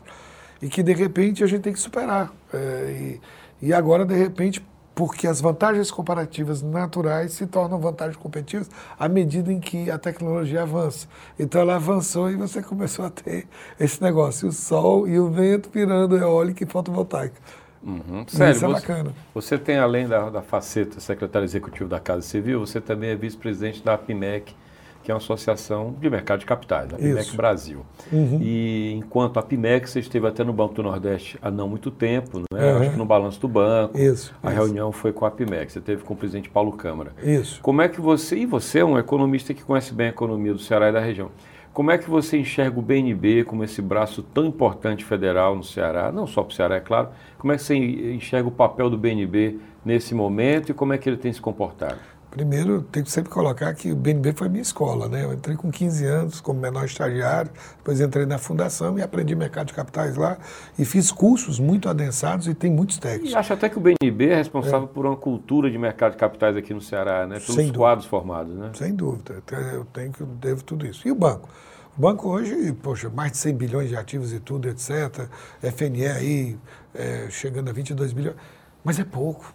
E 0.61 0.71
que, 0.71 0.83
de 0.83 0.95
repente, 0.95 1.45
a 1.45 1.47
gente 1.47 1.61
tem 1.61 1.73
que 1.75 1.79
superar. 1.79 2.33
É, 2.51 3.19
e, 3.61 3.67
e 3.69 3.75
agora, 3.75 4.07
de 4.07 4.15
repente, 4.15 4.65
porque 4.95 5.27
as 5.27 5.43
vantagens 5.43 5.91
comparativas 5.91 6.63
naturais 6.63 7.35
se 7.35 7.47
tornam 7.47 7.79
vantagens 7.79 8.17
competitivas 8.17 8.71
à 8.99 9.07
medida 9.07 9.53
em 9.53 9.61
que 9.61 9.91
a 9.91 9.99
tecnologia 9.99 10.63
avança. 10.63 11.07
Então 11.39 11.61
ela 11.61 11.75
avançou 11.75 12.31
e 12.31 12.37
você 12.37 12.63
começou 12.63 13.05
a 13.05 13.11
ter 13.11 13.47
esse 13.79 14.03
negócio, 14.03 14.49
o 14.49 14.53
sol 14.53 15.07
e 15.07 15.19
o 15.19 15.29
vento 15.29 15.69
virando 15.71 16.17
eólica 16.17 16.65
e 16.65 16.67
fotovoltaica. 16.67 17.39
Uhum. 17.87 18.25
Sério, 18.27 18.57
Isso 18.57 18.65
é 18.65 18.69
você, 18.69 18.87
bacana. 18.87 19.13
Você 19.33 19.57
tem, 19.57 19.79
além 19.79 20.09
da, 20.09 20.29
da 20.29 20.43
faceta 20.43 20.99
secretário 20.99 21.47
executivo 21.47 21.89
da 21.89 22.01
Casa 22.01 22.23
Civil, 22.23 22.59
você 22.59 22.81
também 22.81 23.11
é 23.11 23.17
vice-presidente 23.17 23.83
da 23.83 23.95
APIMEC, 23.95 24.55
que 25.05 25.13
é 25.13 25.15
uma 25.15 25.19
associação 25.19 25.95
de 26.01 26.11
mercado 26.11 26.41
de 26.41 26.47
capitais, 26.47 26.93
a 26.93 26.97
PIMEC 26.97 27.21
Isso. 27.29 27.37
Brasil. 27.37 27.87
Uhum. 28.11 28.41
E 28.43 28.93
enquanto 28.95 29.39
a 29.39 29.43
PIMEC, 29.43 29.89
você 29.89 30.01
esteve 30.01 30.27
até 30.27 30.43
no 30.43 30.53
Banco 30.53 30.75
do 30.75 30.83
Nordeste 30.83 31.39
há 31.41 31.49
não 31.49 31.69
muito 31.69 31.93
tempo, 31.93 32.41
né? 32.53 32.73
Uhum. 32.73 32.81
acho 32.81 32.91
que 32.91 32.97
no 32.97 33.05
balanço 33.07 33.41
do 33.41 33.47
banco, 33.47 33.97
Isso. 33.97 34.35
a 34.43 34.49
Isso. 34.49 34.57
reunião 34.61 34.91
foi 34.91 35.13
com 35.13 35.25
a 35.25 35.31
PIMEC, 35.31 35.71
você 35.71 35.81
teve 35.81 36.03
com 36.03 36.15
o 36.15 36.17
presidente 36.17 36.51
Paulo 36.51 36.73
Câmara. 36.73 37.13
Isso. 37.23 37.61
Como 37.63 37.81
é 37.83 37.89
que 37.89 38.01
você, 38.01 38.37
e 38.37 38.47
você 38.47 38.81
é 38.81 38.85
um 38.85 38.99
economista 38.99 39.55
que 39.55 39.63
conhece 39.63 39.95
bem 39.95 40.09
a 40.09 40.11
economia 40.11 40.53
do 40.53 40.59
Ceará 40.59 40.89
e 40.89 40.93
da 40.93 41.01
região, 41.01 41.31
como 41.77 41.91
é 41.91 41.99
que 41.99 42.09
você 42.09 42.39
enxerga 42.39 42.79
o 42.79 42.83
BNB 42.83 43.45
como 43.45 43.63
esse 43.63 43.83
braço 43.83 44.23
tão 44.23 44.47
importante 44.47 45.05
federal 45.05 45.55
no 45.55 45.63
Ceará? 45.63 46.11
Não 46.11 46.27
só 46.27 46.43
para 46.43 46.51
o 46.51 46.55
Ceará, 46.55 46.77
é 46.77 46.81
claro. 46.81 47.11
Como 47.37 47.53
é 47.53 47.57
que 47.57 47.63
você 47.63 47.77
enxerga 47.77 48.49
o 48.49 48.51
papel 48.51 48.89
do 48.89 48.97
BNB 48.97 49.59
nesse 49.85 50.15
momento 50.15 50.71
e 50.71 50.73
como 50.73 50.95
é 50.95 50.99
que 50.99 51.07
ele 51.07 51.19
tem 51.19 51.31
se 51.31 51.39
comportado? 51.39 51.99
Primeiro, 52.37 52.83
tenho 52.83 53.07
que 53.07 53.11
sempre 53.11 53.31
colocar 53.31 53.73
que 53.73 53.91
o 53.91 53.97
BNB 53.97 54.35
foi 54.35 54.51
minha 54.51 54.61
escola, 54.61 55.09
né? 55.09 55.25
Eu 55.25 55.33
entrei 55.33 55.57
com 55.57 55.71
15 55.71 56.05
anos 56.05 56.39
como 56.39 56.61
menor 56.61 56.85
estagiário, 56.85 57.51
depois 57.79 57.99
entrei 57.99 58.27
na 58.27 58.37
fundação 58.37 58.99
e 58.99 59.03
aprendi 59.03 59.35
mercado 59.35 59.69
de 59.69 59.73
capitais 59.73 60.17
lá 60.17 60.37
e 60.79 60.85
fiz 60.85 61.11
cursos 61.11 61.59
muito 61.59 61.89
adensados 61.89 62.47
e 62.47 62.53
tem 62.53 62.71
muitos 62.71 62.99
técnicos. 62.99 63.33
E 63.33 63.35
acho 63.35 63.55
até 63.55 63.71
que 63.71 63.79
o 63.79 63.81
BNB 63.81 64.29
é 64.29 64.37
responsável 64.37 64.85
é. 64.85 64.87
por 64.87 65.07
uma 65.07 65.17
cultura 65.17 65.71
de 65.71 65.79
mercado 65.79 66.13
de 66.13 66.19
capitais 66.19 66.55
aqui 66.59 66.75
no 66.75 66.81
Ceará, 66.83 67.27
né? 67.27 67.41
Pelos 67.41 67.55
Sem 67.55 67.73
quadros 67.73 68.05
dúvida. 68.05 68.11
formados, 68.11 68.55
né? 68.55 68.71
Sem 68.75 68.95
dúvida. 68.95 69.43
Eu 69.73 69.87
tenho 69.87 70.13
que 70.13 70.23
devo 70.23 70.63
tudo 70.63 70.87
isso. 70.87 71.09
E 71.09 71.11
o 71.11 71.15
banco? 71.15 71.49
O 71.97 72.03
banco 72.03 72.29
hoje, 72.29 72.71
poxa, 72.83 73.09
mais 73.09 73.33
de 73.33 73.39
100 73.39 73.55
bilhões 73.55 73.89
de 73.89 73.97
ativos 73.97 74.35
e 74.35 74.41
tudo, 74.41 74.69
etc. 74.69 75.27
FNE 75.63 76.07
aí 76.07 76.59
é, 76.95 77.29
chegando 77.31 77.71
a 77.71 77.73
22 77.73 78.13
bilhões. 78.13 78.37
Mas 78.85 78.99
é 78.99 79.05
pouco. 79.05 79.55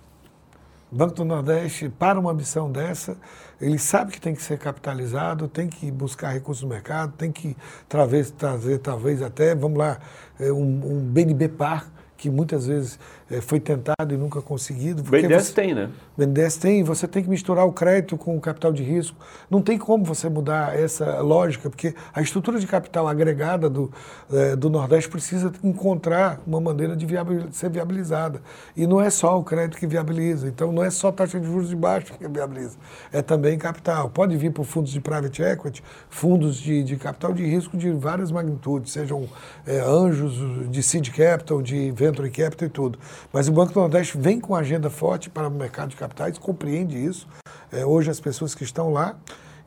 Banco 0.92 1.16
do 1.16 1.24
Nordeste, 1.24 1.88
para 1.88 2.20
uma 2.20 2.34
missão 2.34 2.70
dessa, 2.70 3.16
ele 3.62 3.80
sabe 3.80 4.12
que 4.12 4.20
tem 4.20 4.36
que 4.36 4.44
ser 4.44 4.58
capitalizado, 4.58 5.48
tem 5.48 5.70
que 5.70 5.90
buscar 5.90 6.30
recursos 6.32 6.64
no 6.64 6.70
mercado, 6.70 7.14
tem 7.14 7.32
que 7.32 7.56
trazer, 7.88 8.30
trazer 8.32 8.80
talvez 8.80 9.22
até, 9.22 9.56
vamos 9.56 9.78
lá, 9.78 10.00
é, 10.38 10.52
um, 10.52 10.98
um 10.98 11.00
BNB 11.00 11.48
par, 11.48 11.90
que 12.18 12.30
muitas 12.30 12.68
vezes 12.68 13.00
foi 13.40 13.60
tentado 13.60 14.14
e 14.14 14.18
nunca 14.18 14.42
conseguido. 14.42 15.02
O 15.02 15.06
BNDES 15.06 15.46
você, 15.46 15.54
tem, 15.54 15.74
né? 15.74 15.90
O 16.18 16.20
BNDES 16.20 16.58
tem, 16.58 16.84
você 16.84 17.08
tem 17.08 17.24
que 17.24 17.30
misturar 17.30 17.66
o 17.66 17.72
crédito 17.72 18.18
com 18.18 18.36
o 18.36 18.42
capital 18.42 18.74
de 18.74 18.84
risco. 18.84 19.16
Não 19.50 19.62
tem 19.62 19.78
como 19.78 20.04
você 20.04 20.28
mudar 20.28 20.78
essa 20.78 21.22
lógica, 21.22 21.70
porque 21.70 21.94
a 22.14 22.22
estrutura 22.22 22.60
de 22.60 22.68
capital 22.68 23.08
agregada 23.08 23.70
do, 23.70 23.92
é, 24.32 24.56
do 24.56 24.70
Nordeste 24.70 25.10
precisa 25.10 25.52
encontrar 25.64 26.42
uma 26.46 26.60
maneira 26.60 26.96
de 26.96 27.06
viabil, 27.06 27.48
ser 27.52 27.70
viabilizada. 27.70 28.42
E 28.76 28.88
não 28.88 29.00
é 29.00 29.10
só 29.10 29.40
o 29.40 29.44
crédito 29.44 29.78
que 29.78 29.88
viabiliza, 29.88 30.48
então 30.48 30.72
não 30.72 30.84
é 30.84 30.90
só 30.90 31.12
taxa 31.12 31.40
de 31.40 31.46
juros 31.46 31.70
de 31.70 31.76
baixo 31.76 32.14
que 32.14 32.28
viabiliza, 32.28 32.78
é 33.12 33.22
também 33.22 33.58
capital. 33.58 34.10
Pode 34.10 34.36
vir 34.36 34.52
por 34.52 34.66
fundos 34.66 34.92
de 34.92 35.00
private 35.00 35.42
equity, 35.42 35.84
fundos 36.10 36.58
de, 36.58 36.84
de 36.84 36.96
capital 36.98 37.34
de 37.34 37.46
risco 37.46 37.78
de 37.78 37.92
várias 37.92 38.32
magnitudes, 38.32 38.92
sejam 38.92 39.28
é, 39.66 39.80
anjos 39.80 40.70
de 40.70 40.82
seed 40.82 41.10
capital, 41.10 41.62
de 41.62 41.92
venture 41.92 42.30
capital 42.30 42.68
e 42.68 42.72
tudo. 42.72 43.00
Mas 43.32 43.48
o 43.48 43.52
Banco 43.52 43.74
do 43.74 43.80
Nordeste 43.80 44.18
vem 44.18 44.40
com 44.40 44.56
agenda 44.56 44.90
forte 44.90 45.30
para 45.30 45.48
o 45.48 45.52
mercado 45.52 45.90
de 45.90 45.96
capitais, 45.96 46.38
compreende 46.38 46.98
isso. 46.98 47.28
É, 47.72 47.86
hoje 47.86 48.10
as 48.10 48.20
pessoas 48.20 48.54
que 48.54 48.64
estão 48.64 48.92
lá. 48.92 49.16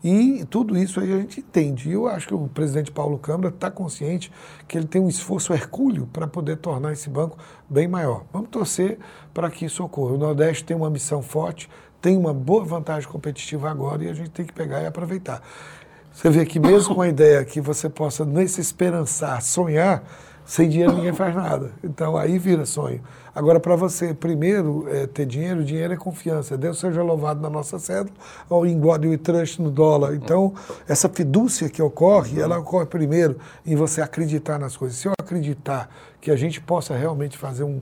E 0.02 0.44
tudo 0.50 0.76
isso 0.76 1.00
aí 1.00 1.10
a 1.14 1.16
gente 1.16 1.40
entende. 1.40 1.88
E 1.88 1.92
eu 1.92 2.06
acho 2.06 2.28
que 2.28 2.34
o 2.34 2.46
presidente 2.46 2.92
Paulo 2.92 3.18
Câmara 3.18 3.48
está 3.48 3.70
consciente 3.70 4.30
que 4.68 4.76
ele 4.76 4.86
tem 4.86 5.00
um 5.00 5.08
esforço 5.08 5.54
hercúleo 5.54 6.06
para 6.12 6.26
poder 6.26 6.58
tornar 6.58 6.92
esse 6.92 7.08
banco 7.08 7.38
bem 7.70 7.88
maior. 7.88 8.24
Vamos 8.30 8.50
torcer 8.50 8.98
para 9.32 9.48
que 9.48 9.64
isso 9.64 9.82
ocorra. 9.82 10.12
O 10.12 10.18
Nordeste 10.18 10.62
tem 10.62 10.76
uma 10.76 10.90
missão 10.90 11.22
forte, 11.22 11.70
tem 12.02 12.18
uma 12.18 12.34
boa 12.34 12.62
vantagem 12.62 13.08
competitiva 13.08 13.70
agora 13.70 14.04
e 14.04 14.10
a 14.10 14.12
gente 14.12 14.28
tem 14.28 14.44
que 14.44 14.52
pegar 14.52 14.82
e 14.82 14.86
aproveitar. 14.86 15.42
Você 16.12 16.28
vê 16.28 16.44
que 16.44 16.60
mesmo 16.60 16.94
com 16.94 17.00
a 17.00 17.08
ideia 17.08 17.42
que 17.42 17.58
você 17.58 17.88
possa, 17.88 18.26
nesse 18.26 18.60
esperançar, 18.60 19.40
sonhar, 19.40 20.04
Sem 20.44 20.68
dinheiro 20.68 20.92
ninguém 20.92 21.12
faz 21.12 21.34
nada. 21.34 21.72
Então 21.82 22.16
aí 22.16 22.38
vira 22.38 22.66
sonho. 22.66 23.00
Agora, 23.34 23.58
para 23.58 23.74
você, 23.74 24.14
primeiro, 24.14 24.86
é, 24.88 25.08
ter 25.08 25.26
dinheiro, 25.26 25.64
dinheiro 25.64 25.92
é 25.92 25.96
confiança. 25.96 26.56
Deus 26.56 26.78
seja 26.78 27.02
louvado 27.02 27.40
na 27.40 27.50
nossa 27.50 27.80
cédula, 27.80 28.14
ou 28.48 28.64
God 28.76 29.06
we 29.06 29.18
trust 29.18 29.60
no 29.60 29.72
dólar. 29.72 30.14
Então, 30.14 30.54
essa 30.86 31.08
fidúcia 31.08 31.68
que 31.68 31.82
ocorre, 31.82 32.40
ela 32.40 32.58
ocorre 32.60 32.86
primeiro 32.86 33.36
em 33.66 33.74
você 33.74 34.00
acreditar 34.00 34.56
nas 34.56 34.76
coisas. 34.76 34.98
Se 34.98 35.08
eu 35.08 35.12
acreditar 35.18 35.90
que 36.20 36.30
a 36.30 36.36
gente 36.36 36.60
possa 36.60 36.94
realmente 36.94 37.36
fazer 37.36 37.64
um, 37.64 37.80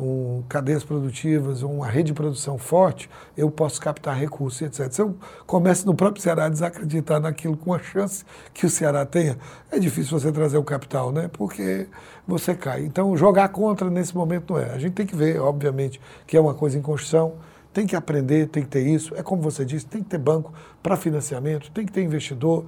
um, 0.00 0.42
cadeias 0.48 0.82
produtivas, 0.82 1.62
uma 1.62 1.86
rede 1.86 2.08
de 2.08 2.14
produção 2.14 2.58
forte, 2.58 3.08
eu 3.36 3.50
posso 3.50 3.80
captar 3.80 4.16
recursos, 4.16 4.62
etc. 4.62 4.92
Se 4.92 5.02
eu 5.02 5.16
começo 5.46 5.86
no 5.86 5.94
próprio 5.94 6.22
Ceará 6.22 6.46
a 6.46 6.48
desacreditar 6.48 7.20
naquilo 7.20 7.56
com 7.56 7.72
a 7.72 7.78
chance 7.78 8.24
que 8.52 8.66
o 8.66 8.70
Ceará 8.70 9.04
tenha, 9.04 9.38
é 9.70 9.78
difícil 9.78 10.18
você 10.18 10.32
trazer 10.32 10.58
o 10.58 10.64
capital, 10.64 11.12
né? 11.12 11.28
Porque 11.32 11.88
você 12.26 12.54
cai. 12.54 12.84
Então, 12.84 13.16
jogar 13.16 13.48
contra 13.48 13.90
nesse 13.90 14.14
momento 14.14 14.54
não 14.54 14.60
é. 14.60 14.70
A 14.72 14.78
gente 14.78 14.94
tem 14.94 15.06
que 15.06 15.16
ver, 15.16 15.40
obviamente, 15.40 16.00
que 16.26 16.36
é 16.36 16.40
uma 16.40 16.54
coisa 16.54 16.78
em 16.78 16.82
construção, 16.82 17.34
tem 17.72 17.86
que 17.86 17.94
aprender, 17.94 18.48
tem 18.48 18.62
que 18.62 18.68
ter 18.68 18.86
isso. 18.86 19.14
É 19.14 19.22
como 19.22 19.42
você 19.42 19.64
disse, 19.64 19.86
tem 19.86 20.02
que 20.02 20.08
ter 20.08 20.18
banco 20.18 20.52
para 20.82 20.96
financiamento, 20.96 21.70
tem 21.70 21.86
que 21.86 21.92
ter 21.92 22.02
investidor. 22.02 22.64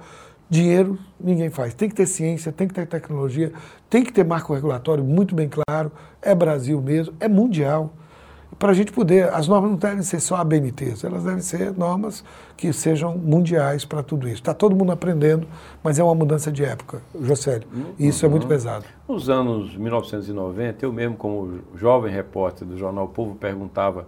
Dinheiro 0.53 0.99
ninguém 1.19 1.49
faz. 1.49 1.73
Tem 1.73 1.89
que 1.89 1.95
ter 1.95 2.05
ciência, 2.05 2.51
tem 2.51 2.67
que 2.67 2.75
ter 2.75 2.85
tecnologia, 2.85 3.51
tem 3.89 4.03
que 4.03 4.13
ter 4.13 4.23
marco 4.23 4.53
regulatório 4.53 5.03
muito 5.03 5.33
bem 5.33 5.49
claro. 5.49 5.91
É 6.21 6.35
Brasil 6.35 6.79
mesmo, 6.79 7.11
é 7.19 7.27
mundial. 7.27 7.91
Para 8.59 8.69
a 8.69 8.73
gente 8.75 8.91
poder, 8.91 9.33
as 9.33 9.47
normas 9.47 9.71
não 9.71 9.77
devem 9.79 10.03
ser 10.03 10.19
só 10.19 10.35
ABNTs, 10.35 11.03
elas 11.03 11.23
devem 11.23 11.41
ser 11.41 11.75
normas 11.75 12.23
que 12.55 12.71
sejam 12.71 13.17
mundiais 13.17 13.83
para 13.83 14.03
tudo 14.03 14.27
isso. 14.27 14.41
Está 14.41 14.53
todo 14.53 14.75
mundo 14.75 14.91
aprendendo, 14.91 15.47
mas 15.83 15.97
é 15.97 16.03
uma 16.03 16.13
mudança 16.13 16.51
de 16.51 16.63
época, 16.63 17.01
Josélio. 17.19 17.67
E 17.97 18.07
isso 18.07 18.23
uhum. 18.23 18.29
é 18.29 18.31
muito 18.33 18.45
pesado. 18.45 18.85
Nos 19.09 19.31
anos 19.31 19.75
1990, 19.75 20.85
eu 20.85 20.93
mesmo, 20.93 21.17
como 21.17 21.61
jovem 21.75 22.13
repórter 22.13 22.67
do 22.67 22.77
jornal 22.77 23.05
o 23.05 23.09
Povo, 23.09 23.33
perguntava 23.33 24.05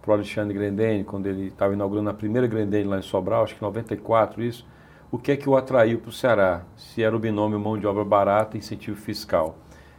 para 0.00 0.12
o 0.12 0.14
Alexandre 0.14 0.54
Grendene, 0.54 1.02
quando 1.02 1.26
ele 1.26 1.48
estava 1.48 1.74
inaugurando 1.74 2.08
a 2.08 2.14
primeira 2.14 2.46
Grendene 2.46 2.84
lá 2.84 2.98
em 3.00 3.02
Sobral, 3.02 3.42
acho 3.42 3.56
que 3.56 3.64
em 3.64 3.66
94 3.66 4.40
isso, 4.44 4.64
o 5.10 5.18
que 5.18 5.32
é 5.32 5.36
que 5.36 5.48
o 5.48 5.56
atraiu 5.56 5.98
para 5.98 6.10
o 6.10 6.12
Ceará, 6.12 6.62
se 6.76 7.02
era 7.02 7.16
o 7.16 7.18
binômio 7.18 7.58
mão 7.58 7.78
de 7.78 7.86
obra 7.86 8.04
barata 8.04 8.56
e 8.56 8.60
incentivo 8.60 8.96
fiscal. 8.96 9.56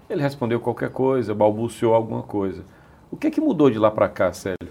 Ele 0.10 0.22
respondeu 0.22 0.60
qualquer 0.60 0.92
coisa, 0.92 1.34
balbuciou 1.34 1.94
alguma 1.94 2.22
coisa. 2.22 2.64
O 3.12 3.18
que 3.18 3.28
é 3.28 3.32
que 3.32 3.42
mudou 3.42 3.70
de 3.70 3.80
lá 3.80 3.90
para 3.90 4.08
cá, 4.08 4.32
Célio? 4.32 4.70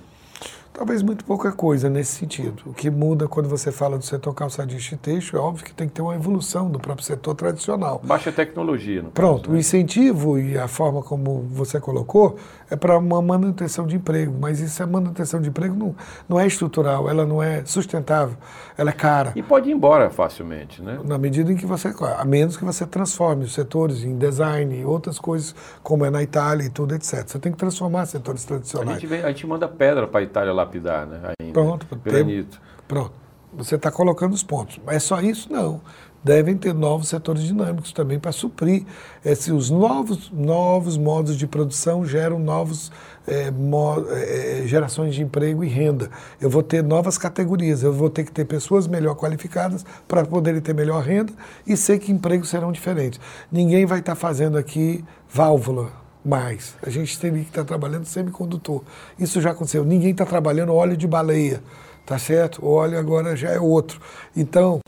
Talvez 0.72 1.02
muito 1.02 1.24
pouca 1.24 1.50
coisa 1.50 1.90
nesse 1.90 2.12
sentido. 2.12 2.62
O 2.66 2.72
que 2.72 2.88
muda 2.88 3.26
quando 3.26 3.48
você 3.48 3.72
fala 3.72 3.98
do 3.98 4.04
setor 4.04 4.32
calçadista 4.32 4.94
e 4.94 4.98
têxtil 4.98 5.36
é 5.36 5.42
óbvio 5.42 5.64
que 5.64 5.74
tem 5.74 5.88
que 5.88 5.94
ter 5.94 6.02
uma 6.02 6.14
evolução 6.14 6.70
do 6.70 6.78
próprio 6.78 7.04
setor 7.04 7.34
tradicional. 7.34 8.00
Baixa 8.04 8.30
tecnologia. 8.30 9.02
No 9.02 9.10
Pronto, 9.10 9.40
caso, 9.40 9.50
né? 9.50 9.56
o 9.56 9.58
incentivo 9.58 10.38
e 10.38 10.56
a 10.56 10.68
forma 10.68 11.02
como 11.02 11.40
você 11.50 11.80
colocou 11.80 12.36
é 12.70 12.76
para 12.76 12.98
uma 12.98 13.20
manutenção 13.22 13.86
de 13.86 13.96
emprego, 13.96 14.36
mas 14.40 14.60
isso 14.60 14.82
é 14.82 14.86
manutenção 14.86 15.40
de 15.40 15.48
emprego 15.48 15.74
não, 15.74 15.94
não 16.28 16.38
é 16.38 16.46
estrutural, 16.46 17.08
ela 17.08 17.24
não 17.24 17.42
é 17.42 17.64
sustentável, 17.64 18.36
ela 18.76 18.90
é 18.90 18.92
cara. 18.92 19.32
E 19.34 19.42
pode 19.42 19.70
ir 19.70 19.72
embora 19.72 20.10
facilmente, 20.10 20.82
né? 20.82 20.98
Na 21.04 21.18
medida 21.18 21.52
em 21.52 21.56
que 21.56 21.66
você, 21.66 21.92
a 22.16 22.24
menos 22.24 22.56
que 22.56 22.64
você 22.64 22.86
transforme 22.86 23.44
os 23.44 23.54
setores 23.54 24.04
em 24.04 24.16
design 24.16 24.80
e 24.80 24.84
outras 24.84 25.18
coisas, 25.18 25.54
como 25.82 26.04
é 26.04 26.10
na 26.10 26.22
Itália 26.22 26.64
e 26.64 26.70
tudo, 26.70 26.94
etc. 26.94 27.26
Você 27.26 27.38
tem 27.38 27.52
que 27.52 27.58
transformar 27.58 28.06
setores 28.06 28.44
tradicionais. 28.44 28.90
A 28.90 28.94
gente, 28.94 29.06
vem, 29.06 29.22
a 29.22 29.28
gente 29.28 29.46
manda 29.46 29.66
pedra 29.66 30.06
para 30.06 30.20
a 30.20 30.22
Itália 30.22 30.52
lapidar, 30.52 31.06
né? 31.06 31.32
Ainda. 31.40 31.52
Pronto, 31.52 31.86
granito. 32.04 32.60
Pronto. 32.86 33.12
Você 33.52 33.76
está 33.76 33.90
colocando 33.90 34.34
os 34.34 34.42
pontos. 34.42 34.78
Mas 34.84 34.96
é 34.96 35.00
só 35.00 35.20
isso? 35.22 35.50
Não. 35.50 35.80
Devem 36.22 36.56
ter 36.56 36.74
novos 36.74 37.08
setores 37.08 37.42
dinâmicos 37.42 37.92
também 37.92 38.18
para 38.18 38.32
suprir. 38.32 38.84
Esse, 39.24 39.52
os 39.52 39.70
novos, 39.70 40.30
novos 40.30 40.96
modos 40.96 41.36
de 41.36 41.46
produção 41.46 42.04
geram 42.04 42.38
novos 42.38 42.90
é, 43.26 43.52
é, 43.52 44.62
gerações 44.66 45.14
de 45.14 45.22
emprego 45.22 45.62
e 45.62 45.68
renda. 45.68 46.10
Eu 46.40 46.48
vou 46.48 46.62
ter 46.62 46.82
novas 46.82 47.18
categorias, 47.18 47.82
eu 47.82 47.92
vou 47.92 48.08
ter 48.08 48.24
que 48.24 48.32
ter 48.32 48.44
pessoas 48.44 48.86
melhor 48.86 49.14
qualificadas 49.14 49.84
para 50.06 50.24
poderem 50.24 50.60
ter 50.60 50.74
melhor 50.74 51.02
renda 51.02 51.32
e 51.66 51.76
sei 51.76 51.98
que 51.98 52.10
empregos 52.10 52.48
serão 52.48 52.72
diferentes. 52.72 53.20
Ninguém 53.52 53.86
vai 53.86 54.00
estar 54.00 54.14
tá 54.14 54.20
fazendo 54.20 54.56
aqui 54.56 55.04
válvula 55.30 55.92
mais. 56.24 56.74
A 56.82 56.90
gente 56.90 57.18
teria 57.18 57.42
que 57.42 57.50
estar 57.50 57.64
trabalhando 57.64 58.06
semicondutor. 58.06 58.82
Isso 59.18 59.40
já 59.40 59.50
aconteceu. 59.50 59.84
Ninguém 59.84 60.10
está 60.10 60.26
trabalhando 60.26 60.74
óleo 60.74 60.96
de 60.96 61.06
baleia, 61.06 61.62
tá 62.04 62.18
certo? 62.18 62.64
O 62.64 62.70
óleo 62.70 62.98
agora 62.98 63.36
já 63.36 63.50
é 63.50 63.60
outro. 63.60 64.00
Então, 64.36 64.80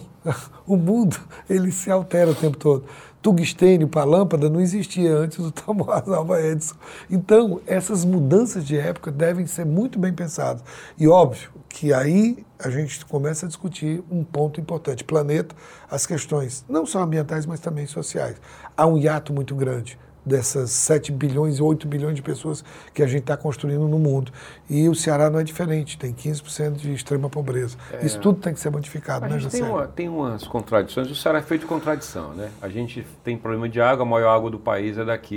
o 0.67 0.77
mundo 0.77 1.17
ele 1.49 1.73
se 1.73 1.91
altera 1.91 2.31
o 2.31 2.35
tempo 2.35 2.57
todo. 2.57 2.85
Tungstênio 3.23 3.87
para 3.87 4.05
lâmpada 4.05 4.49
não 4.49 4.61
existia 4.61 5.15
antes 5.15 5.39
do 5.39 5.51
Thomas 5.51 5.87
Alva 6.09 6.41
Edison. 6.41 6.75
Então, 7.11 7.61
essas 7.67 8.05
mudanças 8.05 8.65
de 8.65 8.79
época 8.79 9.11
devem 9.11 9.47
ser 9.47 9.67
muito 9.67 9.99
bem 9.99 10.13
pensadas. 10.13 10.65
E 10.99 11.07
óbvio 11.07 11.51
que 11.69 11.93
aí 11.93 12.45
a 12.59 12.71
gente 12.71 13.05
começa 13.05 13.45
a 13.45 13.49
discutir 13.49 14.03
um 14.11 14.25
ponto 14.25 14.59
importante. 14.59 15.05
Planeta, 15.05 15.55
as 15.91 16.07
questões 16.07 16.65
não 16.69 16.87
só 16.87 17.03
ambientais, 17.03 17.45
mas 17.45 17.61
também 17.61 17.87
sociais. 17.87 18.37
Há 18.75 18.87
um 18.87 18.97
hiato 18.97 19.35
muito 19.35 19.55
grande 19.55 19.99
dessas 20.25 20.71
7 20.71 21.13
bilhões, 21.13 21.61
8 21.61 21.87
bilhões 21.87 22.15
de 22.15 22.23
pessoas 22.23 22.65
que 22.93 23.03
a 23.03 23.07
gente 23.07 23.23
está 23.23 23.37
construindo 23.37 23.87
no 23.89 23.99
mundo. 23.99 24.33
E 24.69 24.89
o 24.89 24.95
Ceará 24.95 25.31
não 25.31 25.39
é 25.39 25.45
diferente, 25.45 25.99
tem 25.99 26.13
15% 26.13 26.77
de 26.77 26.93
extrema 26.93 27.29
pobreza. 27.29 27.77
É. 27.93 28.05
Isso 28.05 28.21
tudo 28.21 28.41
tem 28.41 28.53
que 28.53 28.61
ser 28.61 28.71
modificado, 28.71 29.25
a 29.25 29.29
né, 29.29 29.39
José? 29.39 29.59
Tem, 29.59 29.69
uma, 29.69 29.87
tem 29.87 30.09
umas 30.09 30.47
contradições, 30.47 31.11
o 31.11 31.15
Ceará 31.15 31.39
é 31.39 31.43
feito 31.43 31.63
de 31.63 31.67
contradição, 31.67 32.33
né? 32.35 32.51
A 32.61 32.69
gente 32.69 33.07
tem 33.25 33.37
problema 33.37 33.69
de 33.69 33.81
água, 33.81 34.05
a 34.05 34.09
maior 34.09 34.35
água 34.35 34.51
do 34.51 34.59
país 34.59 34.99
é 34.99 35.05
daqui, 35.05 35.37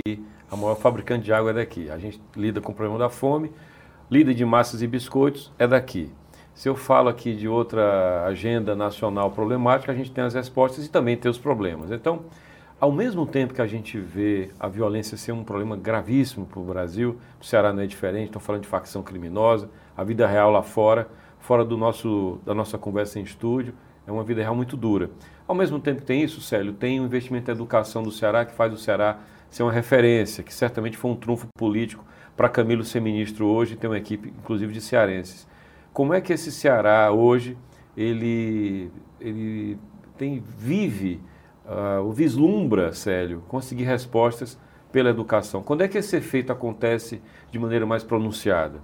a 0.50 0.56
maior 0.56 0.76
fabricante 0.76 1.24
de 1.24 1.32
água 1.32 1.50
é 1.50 1.54
daqui. 1.54 1.90
A 1.90 1.98
gente 1.98 2.20
lida 2.36 2.60
com 2.60 2.72
o 2.72 2.74
problema 2.74 2.98
da 2.98 3.08
fome, 3.08 3.50
lida 4.10 4.34
de 4.34 4.44
massas 4.44 4.82
e 4.82 4.86
biscoitos, 4.86 5.52
é 5.58 5.66
daqui. 5.66 6.12
Se 6.54 6.68
eu 6.68 6.76
falo 6.76 7.08
aqui 7.08 7.34
de 7.34 7.48
outra 7.48 8.24
agenda 8.26 8.76
nacional 8.76 9.32
problemática, 9.32 9.90
a 9.90 9.94
gente 9.94 10.12
tem 10.12 10.22
as 10.22 10.34
respostas 10.34 10.86
e 10.86 10.88
também 10.88 11.16
tem 11.16 11.28
os 11.28 11.38
problemas. 11.38 11.90
Então, 11.90 12.26
ao 12.80 12.92
mesmo 12.92 13.26
tempo 13.26 13.54
que 13.54 13.62
a 13.62 13.66
gente 13.66 13.98
vê 13.98 14.50
a 14.58 14.68
violência 14.68 15.16
ser 15.16 15.32
um 15.32 15.44
problema 15.44 15.76
gravíssimo 15.76 16.44
para 16.44 16.60
o 16.60 16.64
Brasil, 16.64 17.18
o 17.40 17.44
Ceará 17.44 17.72
não 17.72 17.82
é 17.82 17.86
diferente, 17.86 18.26
estão 18.26 18.40
falando 18.40 18.62
de 18.62 18.68
facção 18.68 19.02
criminosa, 19.02 19.70
a 19.96 20.04
vida 20.04 20.26
real 20.26 20.50
lá 20.50 20.62
fora, 20.62 21.08
fora 21.38 21.64
do 21.64 21.76
nosso, 21.76 22.40
da 22.44 22.54
nossa 22.54 22.76
conversa 22.76 23.18
em 23.18 23.22
estúdio, 23.22 23.74
é 24.06 24.12
uma 24.12 24.24
vida 24.24 24.42
real 24.42 24.54
muito 24.54 24.76
dura. 24.76 25.10
Ao 25.46 25.54
mesmo 25.54 25.78
tempo 25.78 26.00
que 26.00 26.06
tem 26.06 26.22
isso, 26.22 26.40
Célio, 26.40 26.72
tem 26.72 27.00
o 27.00 27.04
investimento 27.04 27.50
em 27.50 27.54
educação 27.54 28.02
do 28.02 28.10
Ceará 28.10 28.44
que 28.44 28.54
faz 28.54 28.72
o 28.72 28.76
Ceará 28.76 29.18
ser 29.48 29.62
uma 29.62 29.72
referência, 29.72 30.42
que 30.42 30.52
certamente 30.52 30.96
foi 30.96 31.10
um 31.10 31.16
trunfo 31.16 31.46
político 31.56 32.04
para 32.36 32.48
Camilo 32.48 32.82
ser 32.82 33.00
ministro 33.00 33.46
hoje 33.46 33.76
ter 33.76 33.86
uma 33.86 33.98
equipe, 33.98 34.28
inclusive, 34.28 34.72
de 34.72 34.80
cearenses. 34.80 35.46
Como 35.92 36.12
é 36.12 36.20
que 36.20 36.32
esse 36.32 36.50
Ceará 36.50 37.12
hoje, 37.12 37.56
ele, 37.96 38.90
ele 39.20 39.78
tem, 40.18 40.42
vive 40.58 41.20
uh, 41.64 42.10
vislumbra, 42.12 42.92
Célio, 42.92 43.42
conseguir 43.48 43.84
respostas 43.84 44.58
pela 44.92 45.10
educação? 45.10 45.62
Quando 45.62 45.82
é 45.82 45.88
que 45.88 45.98
esse 45.98 46.16
efeito 46.16 46.52
acontece 46.52 47.20
de 47.50 47.58
maneira 47.58 47.86
mais 47.86 48.04
pronunciada? 48.04 48.80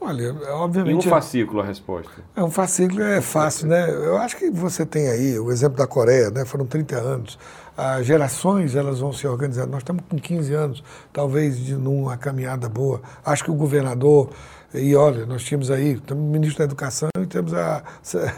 Olha, 0.00 0.34
obviamente. 0.54 1.04
Em 1.04 1.08
um 1.08 1.10
fascículo 1.10 1.60
a 1.60 1.64
resposta. 1.64 2.10
É 2.34 2.42
um 2.42 2.50
fascículo 2.50 3.02
é 3.02 3.20
fácil, 3.20 3.68
né? 3.68 3.90
Eu 3.90 4.16
acho 4.16 4.36
que 4.36 4.50
você 4.50 4.86
tem 4.86 5.08
aí 5.08 5.38
o 5.38 5.50
exemplo 5.52 5.76
da 5.76 5.86
Coreia, 5.86 6.30
né? 6.30 6.44
Foram 6.44 6.64
30 6.64 6.96
anos. 6.96 7.38
As 7.76 8.06
gerações 8.06 8.74
elas 8.74 9.00
vão 9.00 9.12
se 9.12 9.26
organizando. 9.26 9.70
Nós 9.70 9.82
estamos 9.82 10.02
com 10.08 10.16
15 10.16 10.54
anos, 10.54 10.84
talvez, 11.12 11.58
de 11.58 11.74
numa 11.74 12.16
caminhada 12.16 12.68
boa. 12.68 13.02
Acho 13.24 13.44
que 13.44 13.50
o 13.50 13.54
governador 13.54 14.30
e 14.72 14.94
olha, 14.94 15.26
nós 15.26 15.42
tínhamos 15.42 15.68
aí, 15.68 15.98
temos 15.98 16.22
o 16.22 16.28
ministro 16.28 16.58
da 16.58 16.64
Educação 16.64 17.08
e 17.20 17.26
temos 17.26 17.52
a, 17.52 17.82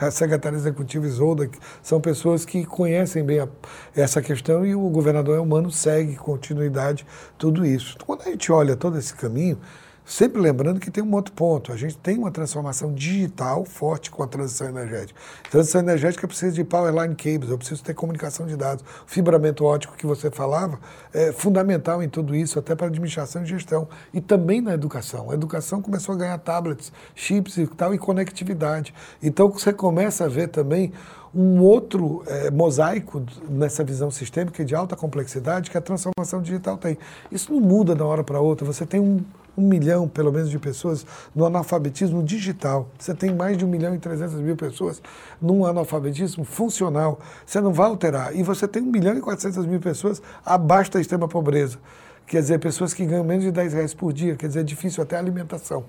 a 0.01 0.11
secretária 0.11 0.57
executiva 0.57 1.07
Isolda, 1.07 1.47
que 1.47 1.59
são 1.83 2.01
pessoas 2.01 2.47
que 2.47 2.65
conhecem 2.65 3.23
bem 3.23 3.41
a, 3.41 3.49
essa 3.95 4.23
questão 4.23 4.65
e 4.65 4.75
o 4.75 4.89
governador 4.89 5.37
Elmano 5.37 5.71
segue 5.71 6.17
continuidade 6.17 7.07
tudo 7.37 7.67
isso. 7.67 7.99
Quando 8.07 8.23
a 8.23 8.31
gente 8.31 8.51
olha 8.51 8.75
todo 8.75 8.99
esse 8.99 9.15
caminho, 9.15 9.59
Sempre 10.05 10.41
lembrando 10.41 10.81
que 10.81 10.91
tem 10.91 11.03
um 11.03 11.15
outro 11.15 11.33
ponto. 11.33 11.73
A 11.73 11.77
gente 11.77 11.97
tem 11.97 12.19
uma 12.19 12.31
transformação 12.31 12.93
digital 12.93 13.65
forte 13.65 14.11
com 14.11 14.23
a 14.23 14.27
transição 14.27 14.69
energética. 14.69 15.19
Transição 15.49 15.81
energética 15.81 16.27
precisa 16.27 16.53
de 16.53 16.65
power 16.65 16.93
line 16.93 17.15
cables, 17.15 17.51
eu 17.51 17.57
preciso 17.57 17.85
ter 17.85 17.95
comunicação 17.95 18.47
de 18.47 18.57
dados. 18.57 18.85
O 19.07 19.11
fibramento 19.11 19.65
ótico 19.65 19.97
que 19.97 20.05
você 20.05 20.31
falava 20.31 20.79
é 21.15 21.33
fundamental 21.33 22.03
em 22.03 22.09
tudo 22.09 22.35
isso, 22.35 22.59
até 22.59 22.75
para 22.75 22.89
administração 22.89 23.43
e 23.45 23.47
gestão. 23.47 23.89
E 24.13 24.21
também 24.21 24.61
na 24.61 24.75
educação. 24.75 25.31
A 25.31 25.35
educação 25.35 25.81
começou 25.81 26.15
a 26.15 26.19
ganhar 26.19 26.39
tablets, 26.39 26.93
chips 27.15 27.57
e 27.57 27.67
tal, 27.67 27.95
e 27.95 27.99
conectividade. 27.99 28.93
Então 29.23 29.49
você 29.51 29.73
começa 29.73 30.25
a 30.25 30.29
ver 30.29 30.49
também 30.49 30.93
um 31.35 31.61
outro 31.61 32.23
é, 32.27 32.51
mosaico 32.51 33.23
nessa 33.49 33.83
visão 33.83 34.11
sistêmica 34.11 34.65
de 34.65 34.75
alta 34.75 34.95
complexidade 34.95 35.71
que 35.71 35.79
a 35.79 35.81
transformação 35.81 36.43
digital 36.43 36.77
tem. 36.77 36.99
Isso 37.31 37.53
não 37.53 37.61
muda 37.61 37.95
uma 37.95 38.05
hora 38.05 38.23
para 38.23 38.39
outra. 38.41 38.67
Você 38.67 38.85
tem 38.85 39.01
um 39.01 39.25
um 39.57 39.63
milhão, 39.63 40.09
pelo 40.09 40.33
menos, 40.33 40.51
de 40.51 40.59
pessoas 40.59 41.07
no 41.35 41.45
analfabetismo 41.45 42.23
digital. 42.23 42.89
Você 42.99 43.15
tem 43.15 43.35
mais 43.35 43.57
de 43.57 43.65
um 43.65 43.69
milhão 43.69 43.95
e 43.95 43.99
trezentas 43.99 44.41
mil 44.41 44.57
pessoas 44.57 45.03
num 45.41 45.65
analfabetismo 45.65 46.45
funcional. 46.45 47.21
Você 47.45 47.61
não 47.61 47.73
vai 47.73 47.87
alterar. 47.87 48.35
E 48.35 48.43
você 48.43 48.67
tem 48.67 48.83
um 48.83 48.91
milhão 48.91 49.17
e 49.17 49.21
quatrocentas 49.21 49.67
mil 49.67 49.81
pessoas 49.81 50.23
abaixo 50.45 50.91
da 50.91 51.01
extrema 51.01 51.29
pobreza. 51.29 51.79
Quer 52.27 52.41
dizer, 52.41 52.59
pessoas 52.59 52.95
que 52.95 53.05
ganham 53.05 53.25
menos 53.25 53.45
de 53.45 53.51
10 53.51 53.73
reais 53.75 53.95
por 53.95 54.13
dia. 54.13 54.37
Quer 54.37 54.47
dizer, 54.47 54.61
é 54.61 54.65
difícil 54.65 55.03
até 55.03 55.17
a 55.17 55.19
alimentação. 55.19 55.85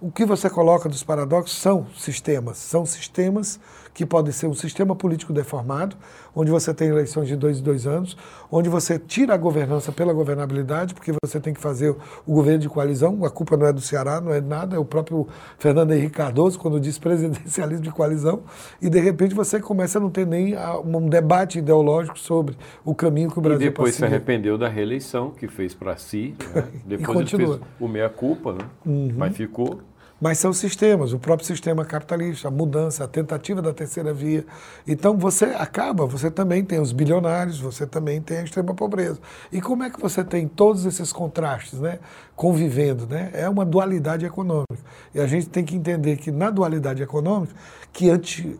O 0.00 0.12
que 0.12 0.24
você 0.24 0.48
coloca 0.48 0.88
dos 0.88 1.02
paradoxos 1.02 1.58
são 1.58 1.86
sistemas. 1.96 2.58
São 2.58 2.86
sistemas 2.86 3.58
que 3.94 4.06
podem 4.06 4.32
ser 4.32 4.46
um 4.46 4.54
sistema 4.54 4.94
político 4.94 5.32
deformado, 5.32 5.96
onde 6.34 6.50
você 6.50 6.72
tem 6.72 6.88
eleições 6.88 7.28
de 7.28 7.36
dois 7.36 7.58
em 7.58 7.62
dois 7.62 7.86
anos, 7.86 8.16
onde 8.50 8.68
você 8.68 8.98
tira 8.98 9.34
a 9.34 9.36
governança 9.36 9.90
pela 9.90 10.12
governabilidade, 10.12 10.94
porque 10.94 11.12
você 11.22 11.40
tem 11.40 11.52
que 11.52 11.60
fazer 11.60 11.90
o 12.26 12.32
governo 12.32 12.60
de 12.60 12.68
coalizão. 12.68 13.24
A 13.24 13.30
culpa 13.30 13.56
não 13.56 13.66
é 13.66 13.72
do 13.72 13.80
Ceará, 13.80 14.20
não 14.20 14.32
é 14.32 14.40
nada, 14.40 14.76
é 14.76 14.78
o 14.78 14.84
próprio 14.84 15.26
Fernando 15.58 15.92
Henrique 15.92 16.16
Cardoso, 16.16 16.58
quando 16.58 16.80
diz 16.80 16.98
presidencialismo 16.98 17.84
de 17.84 17.90
coalizão, 17.90 18.42
e 18.80 18.88
de 18.88 19.00
repente 19.00 19.34
você 19.34 19.60
começa 19.60 19.98
a 19.98 20.00
não 20.00 20.10
ter 20.10 20.26
nem 20.26 20.54
um 20.84 21.08
debate 21.08 21.58
ideológico 21.58 22.18
sobre 22.18 22.56
o 22.84 22.94
caminho 22.94 23.30
que 23.30 23.38
o 23.38 23.42
Brasil 23.42 23.66
E 23.66 23.70
depois 23.70 23.94
se 23.94 24.04
arrependeu 24.04 24.56
da 24.56 24.68
reeleição, 24.68 25.30
que 25.30 25.48
fez 25.48 25.74
para 25.74 25.96
si, 25.96 26.34
né? 26.54 26.68
depois 26.84 27.32
ele 27.32 27.46
fez 27.46 27.60
o 27.80 27.88
meia-culpa, 27.88 28.52
né? 28.52 28.64
Uhum. 28.86 29.12
mas 29.16 29.36
ficou 29.36 29.80
mas 30.20 30.38
são 30.38 30.52
sistemas, 30.52 31.12
o 31.12 31.18
próprio 31.18 31.46
sistema 31.46 31.84
capitalista, 31.84 32.48
a 32.48 32.50
mudança, 32.50 33.04
a 33.04 33.08
tentativa 33.08 33.62
da 33.62 33.72
terceira 33.72 34.12
via. 34.12 34.44
Então 34.86 35.16
você 35.16 35.46
acaba, 35.46 36.06
você 36.06 36.30
também 36.30 36.64
tem 36.64 36.80
os 36.80 36.92
bilionários, 36.92 37.60
você 37.60 37.86
também 37.86 38.20
tem 38.20 38.38
a 38.38 38.42
extrema 38.42 38.74
pobreza. 38.74 39.20
E 39.52 39.60
como 39.60 39.84
é 39.84 39.90
que 39.90 40.00
você 40.00 40.24
tem 40.24 40.48
todos 40.48 40.84
esses 40.84 41.12
contrastes, 41.12 41.78
né, 41.78 41.98
convivendo, 42.38 43.04
né? 43.04 43.30
É 43.32 43.48
uma 43.48 43.64
dualidade 43.64 44.24
econômica. 44.24 44.78
E 45.12 45.20
a 45.20 45.26
gente 45.26 45.48
tem 45.48 45.64
que 45.64 45.74
entender 45.74 46.16
que 46.16 46.30
na 46.30 46.50
dualidade 46.50 47.02
econômica, 47.02 47.52
que 47.92 48.08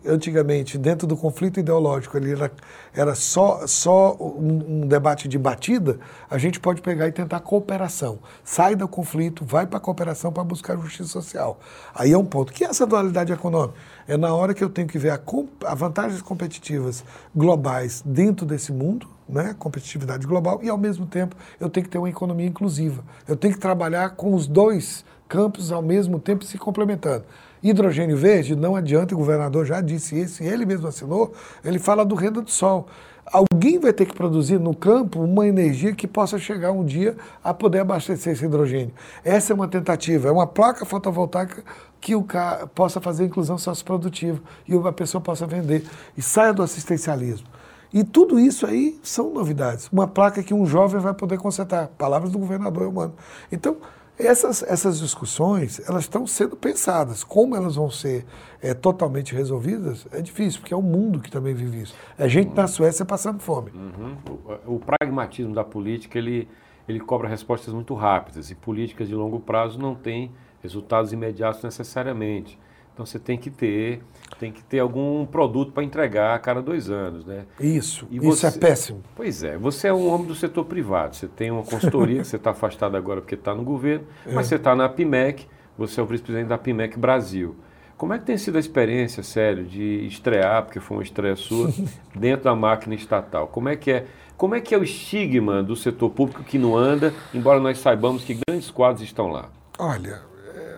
antigamente 0.05 0.77
dentro 0.77 1.07
do 1.07 1.15
conflito 1.15 1.61
ideológico 1.61 2.17
ele 2.17 2.33
era, 2.33 2.51
era 2.93 3.15
só 3.15 3.65
só 3.65 4.17
um, 4.19 4.81
um 4.83 4.87
debate 4.87 5.29
de 5.29 5.37
batida, 5.37 5.97
a 6.29 6.37
gente 6.37 6.59
pode 6.59 6.81
pegar 6.81 7.07
e 7.07 7.11
tentar 7.13 7.39
cooperação. 7.39 8.19
Sai 8.43 8.75
do 8.75 8.85
conflito, 8.85 9.45
vai 9.45 9.65
para 9.65 9.77
a 9.77 9.81
cooperação 9.81 10.31
para 10.31 10.43
buscar 10.43 10.75
justiça 10.77 11.07
social. 11.07 11.48
Aí 11.93 12.11
é 12.11 12.17
um 12.17 12.25
ponto. 12.25 12.51
que 12.51 12.63
é 12.63 12.67
essa 12.67 12.85
dualidade 12.85 13.31
econômica? 13.31 13.73
É 14.07 14.17
na 14.17 14.33
hora 14.33 14.53
que 14.53 14.63
eu 14.63 14.69
tenho 14.69 14.87
que 14.87 14.97
ver 14.97 15.11
a, 15.11 15.19
a 15.65 15.75
vantagens 15.75 16.21
competitivas 16.21 17.03
globais 17.35 18.01
dentro 18.05 18.45
desse 18.45 18.71
mundo, 18.71 19.07
né, 19.27 19.55
competitividade 19.57 20.25
global, 20.25 20.59
e 20.63 20.69
ao 20.69 20.77
mesmo 20.77 21.05
tempo 21.05 21.35
eu 21.59 21.69
tenho 21.69 21.85
que 21.85 21.91
ter 21.91 21.97
uma 21.97 22.09
economia 22.09 22.47
inclusiva. 22.47 23.03
Eu 23.27 23.35
tenho 23.35 23.53
que 23.53 23.59
trabalhar 23.59 24.11
com 24.11 24.33
os 24.33 24.47
dois 24.47 25.05
campos 25.27 25.71
ao 25.71 25.81
mesmo 25.81 26.19
tempo 26.19 26.43
se 26.43 26.57
complementando. 26.57 27.23
Hidrogênio 27.61 28.17
verde, 28.17 28.55
não 28.55 28.75
adianta, 28.75 29.13
o 29.13 29.17
governador 29.17 29.65
já 29.65 29.81
disse 29.81 30.19
isso, 30.19 30.41
ele 30.41 30.65
mesmo 30.65 30.87
assinou, 30.87 31.33
ele 31.63 31.77
fala 31.77 32.05
do 32.05 32.15
renda 32.15 32.41
do 32.41 32.49
sol 32.49 32.87
alguém 33.31 33.79
vai 33.79 33.93
ter 33.93 34.05
que 34.05 34.13
produzir 34.13 34.59
no 34.59 34.75
campo 34.75 35.21
uma 35.21 35.47
energia 35.47 35.93
que 35.93 36.07
possa 36.07 36.37
chegar 36.37 36.71
um 36.71 36.83
dia 36.83 37.15
a 37.43 37.53
poder 37.53 37.79
abastecer 37.79 38.33
esse 38.33 38.45
hidrogênio. 38.45 38.93
Essa 39.23 39.53
é 39.53 39.55
uma 39.55 39.67
tentativa, 39.67 40.27
é 40.27 40.31
uma 40.31 40.47
placa 40.47 40.85
fotovoltaica 40.85 41.63
que 42.01 42.15
o 42.15 42.23
cara 42.23 42.67
possa 42.67 42.99
fazer 43.01 43.25
inclusão 43.25 43.57
socioprodutiva 43.57 44.39
e 44.67 44.75
a 44.75 44.91
pessoa 44.91 45.21
possa 45.21 45.45
vender 45.45 45.85
e 46.17 46.21
saia 46.21 46.53
do 46.53 46.63
assistencialismo. 46.63 47.47
E 47.91 48.03
tudo 48.03 48.39
isso 48.39 48.67
aí 48.67 48.99
são 49.01 49.33
novidades. 49.33 49.89
Uma 49.91 50.07
placa 50.07 50.43
que 50.43 50.53
um 50.53 50.65
jovem 50.65 51.01
vai 51.01 51.13
poder 51.13 51.39
consertar. 51.39 51.87
Palavras 51.97 52.31
do 52.31 52.37
governador 52.37 52.87
humano. 52.87 53.13
Então, 53.51 53.77
essas, 54.25 54.63
essas 54.63 54.99
discussões, 54.99 55.79
elas 55.87 56.03
estão 56.03 56.27
sendo 56.27 56.57
pensadas. 56.57 57.23
Como 57.23 57.55
elas 57.55 57.75
vão 57.75 57.89
ser 57.89 58.25
é, 58.61 58.73
totalmente 58.73 59.33
resolvidas, 59.33 60.05
é 60.11 60.21
difícil, 60.21 60.59
porque 60.59 60.73
é 60.73 60.77
o 60.77 60.81
mundo 60.81 61.19
que 61.19 61.31
também 61.31 61.53
vive 61.53 61.83
isso. 61.83 61.95
É 62.17 62.27
gente 62.27 62.53
na 62.53 62.67
Suécia 62.67 63.05
passando 63.05 63.39
fome. 63.39 63.71
Uhum. 63.71 64.17
O, 64.65 64.75
o, 64.75 64.79
pragmatismo 64.79 65.53
da 65.53 65.63
política, 65.63 66.17
ele, 66.17 66.49
ele 66.87 66.99
cobra 66.99 67.29
respostas 67.29 67.73
muito 67.73 67.93
rápidas, 67.93 68.51
e 68.51 68.55
políticas 68.55 69.07
de 69.07 69.15
longo 69.15 69.39
prazo 69.39 69.79
não 69.79 69.95
têm 69.95 70.31
resultados 70.61 71.13
imediatos 71.13 71.63
necessariamente. 71.63 72.59
Então 72.99 73.05
você 73.05 73.17
tem 73.17 73.37
que 73.37 73.49
ter, 73.49 74.01
tem 74.37 74.51
que 74.51 74.61
ter 74.61 74.79
algum 74.79 75.25
produto 75.25 75.71
para 75.71 75.85
entregar 75.85 76.35
a 76.35 76.39
cada 76.39 76.61
dois 76.61 76.89
anos, 76.89 77.23
né? 77.23 77.45
Isso, 77.57 78.05
e 78.11 78.17
isso 78.17 78.45
é 78.45 78.51
péssimo. 78.51 79.01
Pois 79.15 79.41
é, 79.41 79.57
você 79.57 79.87
é 79.87 79.93
um 79.93 80.05
homem 80.09 80.27
do 80.27 80.35
setor 80.35 80.65
privado, 80.65 81.15
você 81.15 81.25
tem 81.25 81.49
uma 81.49 81.63
consultoria, 81.63 82.21
você 82.25 82.35
está 82.35 82.51
afastado 82.51 82.97
agora 82.97 83.21
porque 83.21 83.35
está 83.35 83.55
no 83.55 83.63
governo, 83.63 84.05
é. 84.25 84.33
mas 84.33 84.47
você 84.47 84.55
está 84.55 84.75
na 84.75 84.89
PIMEC, 84.89 85.47
você 85.77 86.01
é 86.01 86.03
o 86.03 86.05
vice-presidente 86.05 86.49
da 86.49 86.57
PIMEC 86.57 86.99
Brasil. 86.99 87.55
Como 87.95 88.11
é 88.11 88.19
que 88.19 88.25
tem 88.25 88.37
sido 88.37 88.57
a 88.57 88.59
experiência, 88.59 89.23
sério, 89.23 89.63
de 89.63 90.05
estrear, 90.05 90.63
porque 90.63 90.81
foi 90.81 90.97
uma 90.97 91.03
estreia 91.03 91.37
sua, 91.37 91.71
dentro 92.13 92.43
da 92.43 92.55
máquina 92.55 92.95
estatal? 92.95 93.47
Como 93.47 93.69
é 93.69 93.77
que 93.77 93.91
é? 93.91 94.07
Como 94.35 94.55
é 94.55 94.59
que 94.59 94.75
é 94.75 94.77
o 94.77 94.83
estigma 94.83 95.63
do 95.63 95.73
setor 95.73 96.09
público 96.09 96.43
que 96.43 96.57
não 96.57 96.75
anda, 96.75 97.13
embora 97.33 97.61
nós 97.61 97.79
saibamos 97.79 98.25
que 98.25 98.37
grandes 98.45 98.69
quadros 98.69 99.03
estão 99.03 99.29
lá? 99.29 99.47
Olha, 99.77 100.27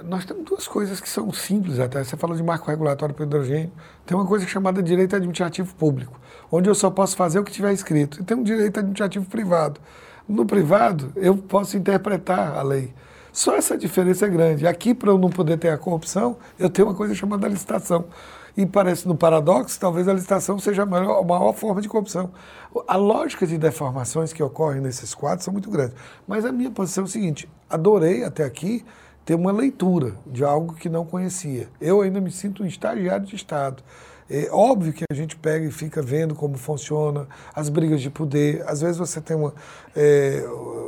nós 0.04 0.26
temos 0.26 0.44
duas 0.46 0.68
coisas 0.68 1.00
que 1.00 1.10
são 1.10 1.32
simples 1.32 1.80
até. 1.80 2.04
Você 2.04 2.18
falou 2.18 2.36
de 2.36 2.44
marco 2.44 2.70
regulatório 2.70 3.14
para 3.14 3.26
hidrogênio. 3.26 3.72
Tem 4.06 4.16
uma 4.18 4.26
coisa 4.26 4.46
chamada 4.48 4.82
direito 4.82 5.16
administrativo 5.16 5.74
público, 5.76 6.20
onde 6.52 6.70
eu 6.70 6.76
só 6.76 6.90
posso 6.90 7.16
fazer 7.16 7.40
o 7.40 7.44
que 7.44 7.52
tiver 7.52 7.74
escrito. 7.74 8.22
E 8.22 8.24
tem 8.24 8.38
um 8.38 8.44
direito 8.44 8.80
administrativo 8.80 9.26
privado. 9.26 9.80
No 10.28 10.46
privado, 10.46 11.12
eu 11.16 11.36
posso 11.36 11.78
interpretar 11.78 12.58
a 12.58 12.62
lei. 12.62 12.94
Só 13.32 13.56
essa 13.56 13.78
diferença 13.78 14.26
é 14.26 14.30
grande. 14.30 14.68
Aqui, 14.68 14.94
para 14.94 15.10
eu 15.10 15.18
não 15.18 15.30
poder 15.30 15.58
ter 15.58 15.70
a 15.70 15.78
corrupção, 15.78 16.38
eu 16.60 16.70
tenho 16.70 16.88
uma 16.88 16.96
coisa 16.96 17.16
chamada 17.16 17.48
licitação. 17.48 18.06
E 18.56 18.66
parece 18.66 19.08
no 19.08 19.16
paradoxo, 19.16 19.80
talvez 19.80 20.08
a 20.10 20.14
licitação 20.14 20.60
seja 20.60 20.84
a 20.84 20.86
maior, 20.86 21.20
a 21.20 21.24
maior 21.24 21.54
forma 21.54 21.82
de 21.82 21.88
corrupção. 21.88 22.32
A 22.86 22.98
lógica 22.98 23.48
de 23.48 23.58
deformações 23.58 24.34
que 24.34 24.44
ocorrem 24.44 24.82
nesses 24.82 25.16
quadros 25.16 25.46
são 25.46 25.54
muito 25.54 25.70
grandes. 25.70 25.96
Mas 26.28 26.44
a 26.44 26.52
minha 26.52 26.70
posição 26.70 27.06
é 27.06 27.08
o 27.08 27.10
seguinte: 27.10 27.50
adorei 27.70 28.26
até 28.26 28.44
aqui 28.44 28.84
ter 29.26 29.36
uma 29.36 29.52
leitura 29.52 30.16
de 30.26 30.44
algo 30.44 30.74
que 30.74 30.90
não 30.90 31.06
conhecia. 31.06 31.68
Eu 31.80 32.02
ainda 32.02 32.20
me 32.20 32.32
sinto 32.32 32.64
um 32.64 32.66
estagiário 32.66 33.26
de 33.26 33.36
Estado. 33.36 33.84
É 34.30 34.48
óbvio 34.50 34.94
que 34.94 35.04
a 35.12 35.14
gente 35.14 35.36
pega 35.36 35.66
e 35.66 35.72
fica 35.72 36.02
vendo 36.02 36.34
como 36.34 36.58
funciona 36.58 37.28
as 37.54 37.68
brigas 37.68 38.02
de 38.02 38.10
poder. 38.10 38.64
Às 38.66 38.80
vezes 38.80 38.98
você 38.98 39.20
tem 39.20 39.36
uma, 39.36 39.54
é, 39.94 40.42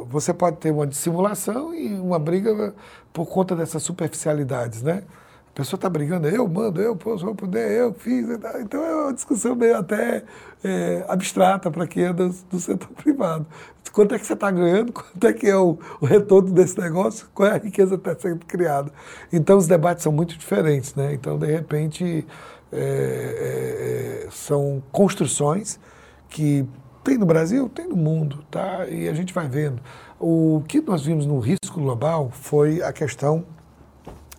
você 0.07 0.33
pode 0.33 0.57
ter 0.57 0.71
uma 0.71 0.87
dissimulação 0.87 1.75
e 1.75 1.93
uma 1.93 2.17
briga 2.17 2.73
por 3.11 3.25
conta 3.25 3.53
dessas 3.53 3.83
superficialidades, 3.83 4.81
né? 4.81 5.03
A 5.53 5.55
pessoa 5.57 5.77
está 5.77 5.87
brigando, 5.87 6.27
eu 6.27 6.47
mando, 6.47 6.81
eu 6.81 6.95
posso 6.95 7.27
eu 7.27 7.35
poder, 7.35 7.69
eu 7.79 7.93
fiz. 7.93 8.27
Então 8.59 8.83
é 8.83 8.95
uma 9.03 9.13
discussão 9.13 9.55
meio 9.55 9.77
até 9.77 10.23
é, 10.63 11.05
abstrata 11.07 11.69
para 11.69 11.85
quem 11.85 12.05
é 12.05 12.11
do, 12.11 12.29
do, 12.49 12.59
setor 12.59 12.89
privado. 12.97 13.45
Quanto 13.91 14.15
é 14.15 14.19
que 14.19 14.25
você 14.25 14.33
está 14.33 14.49
ganhando? 14.49 14.91
Quanto 14.91 15.27
é 15.27 15.31
que 15.31 15.45
é 15.45 15.55
o, 15.55 15.77
o, 16.01 16.07
retorno 16.07 16.51
desse 16.51 16.79
negócio? 16.79 17.27
Qual 17.35 17.47
é 17.47 17.51
a 17.51 17.57
riqueza 17.59 17.99
que 17.99 18.09
está 18.09 18.19
sendo 18.19 18.43
criada? 18.47 18.91
Então 19.31 19.55
os 19.59 19.67
debates 19.67 20.01
são 20.01 20.11
muito 20.11 20.35
diferentes. 20.35 20.95
Né? 20.95 21.13
Então, 21.13 21.37
de 21.37 21.45
repente, 21.45 22.25
é, 22.71 24.23
é, 24.23 24.25
é 24.25 24.31
são 24.31 24.81
construções 24.91 25.79
que 26.29 26.67
tem 27.03 27.15
no 27.15 27.27
Brasil, 27.27 27.69
tem 27.69 27.87
no 27.87 27.95
mundo, 27.95 28.43
tá? 28.49 28.87
e 28.87 29.07
a 29.07 29.13
gente 29.13 29.31
vai 29.31 29.47
vendo. 29.47 29.79
O 30.19 30.63
que 30.67 30.81
nós 30.81 31.05
vimos 31.05 31.27
no 31.27 31.37
risco 31.37 31.79
global 31.79 32.31
foi 32.31 32.81
a 32.81 32.91
questão 32.91 33.45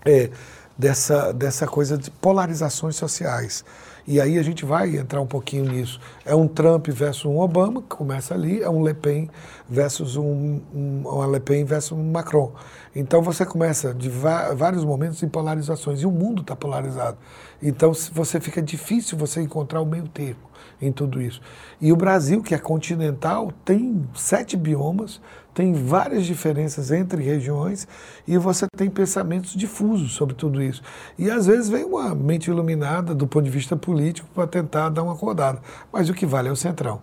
é, 0.05 0.31
dessa, 0.79 1.33
dessa 1.33 1.67
coisa 1.67 1.97
de 1.97 2.11
polarizações 2.11 2.97
sociais. 2.97 3.65
E 4.07 4.21
aí 4.21 4.39
a 4.39 4.43
gente 4.43 4.67
vai 4.67 4.97
entrar 4.97 5.21
um 5.21 5.27
pouquinho 5.27 5.65
nisso. 5.65 5.99
É 6.27 6.35
um 6.35 6.47
Trump 6.47 6.89
versus 6.89 7.25
um 7.25 7.39
Obama, 7.39 7.81
que 7.81 7.89
começa 7.89 8.35
ali, 8.35 8.63
é 8.63 8.69
um 8.69 8.85
Le 8.85 8.93
Pen 8.93 9.31
versus 9.69 10.17
um, 10.17 10.61
um 10.75 11.03
uma 11.07 11.27
Le 11.27 11.41
Pen 11.41 11.65
versus 11.65 11.93
um 11.93 12.11
Macron. 12.13 12.53
Então 12.95 13.23
você 13.23 13.47
começa 13.47 13.95
de 13.95 14.11
vários 14.11 14.85
momentos 14.85 15.23
em 15.23 15.29
polarizações 15.29 16.03
e 16.03 16.07
o 16.07 16.11
mundo 16.11 16.43
está 16.43 16.55
polarizado. 16.55 17.17
Então 17.63 17.93
você 18.13 18.39
fica 18.41 18.61
difícil 18.61 19.17
você 19.17 19.41
encontrar 19.41 19.81
o 19.81 19.87
meio 19.87 20.07
termo 20.09 20.54
em 20.81 20.92
tudo 20.92 21.20
isso. 21.20 21.40
E 21.81 21.92
o 21.92 21.96
Brasil, 21.96 22.42
que 22.42 22.55
é 22.55 22.59
continental, 22.59 23.53
tem 23.64 24.07
sete 24.14 24.57
biomas, 24.57 25.20
tem 25.55 25.72
várias 25.72 26.27
diferenças 26.27 26.90
entre 26.90 27.22
regiões 27.22 27.87
e 28.27 28.37
você 28.37 28.66
tem 28.77 28.90
pensamentos 28.90 29.55
difusos 29.55 30.12
sobre 30.12 30.35
tudo 30.35 30.61
isso. 30.61 30.83
E 31.16 31.31
às 31.31 31.46
vezes 31.46 31.68
vem 31.68 31.85
uma 31.85 32.14
mente 32.14 32.50
iluminada 32.50 33.14
do 33.14 33.27
ponto 33.27 33.44
de 33.44 33.50
vista 33.50 33.77
político 33.77 34.29
para 34.35 34.46
tentar 34.46 34.88
dar 34.88 35.05
uma 35.05 35.12
acordada. 35.12 35.61
Mas 35.92 36.09
o 36.09 36.14
que 36.14 36.27
vale 36.27 36.48
é 36.48 36.53
o 36.53 36.57
centrão. 36.57 37.00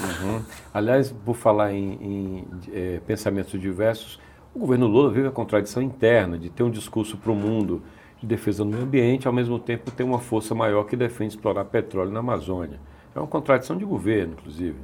Uhum. 0.00 0.42
Aliás, 0.72 1.12
por 1.24 1.36
falar 1.36 1.72
em, 1.72 1.92
em 2.00 2.44
é, 2.72 3.00
pensamentos 3.06 3.60
diversos, 3.60 4.18
o 4.54 4.58
governo 4.58 4.86
Lula 4.86 5.10
vive 5.10 5.28
a 5.28 5.30
contradição 5.30 5.82
interna 5.82 6.38
de 6.38 6.48
ter 6.48 6.62
um 6.62 6.70
discurso 6.70 7.18
para 7.18 7.30
o 7.30 7.34
mundo 7.34 7.82
de 8.20 8.26
defesa 8.26 8.64
do 8.64 8.70
meio 8.70 8.82
ambiente, 8.82 9.26
ao 9.26 9.32
mesmo 9.32 9.58
tempo 9.58 9.90
ter 9.90 10.02
uma 10.02 10.18
força 10.18 10.54
maior 10.54 10.84
que 10.84 10.96
defende 10.96 11.34
explorar 11.34 11.64
petróleo 11.66 12.10
na 12.10 12.20
Amazônia. 12.20 12.78
É 13.14 13.18
uma 13.18 13.26
contradição 13.26 13.76
de 13.76 13.84
governo, 13.84 14.34
inclusive. 14.38 14.76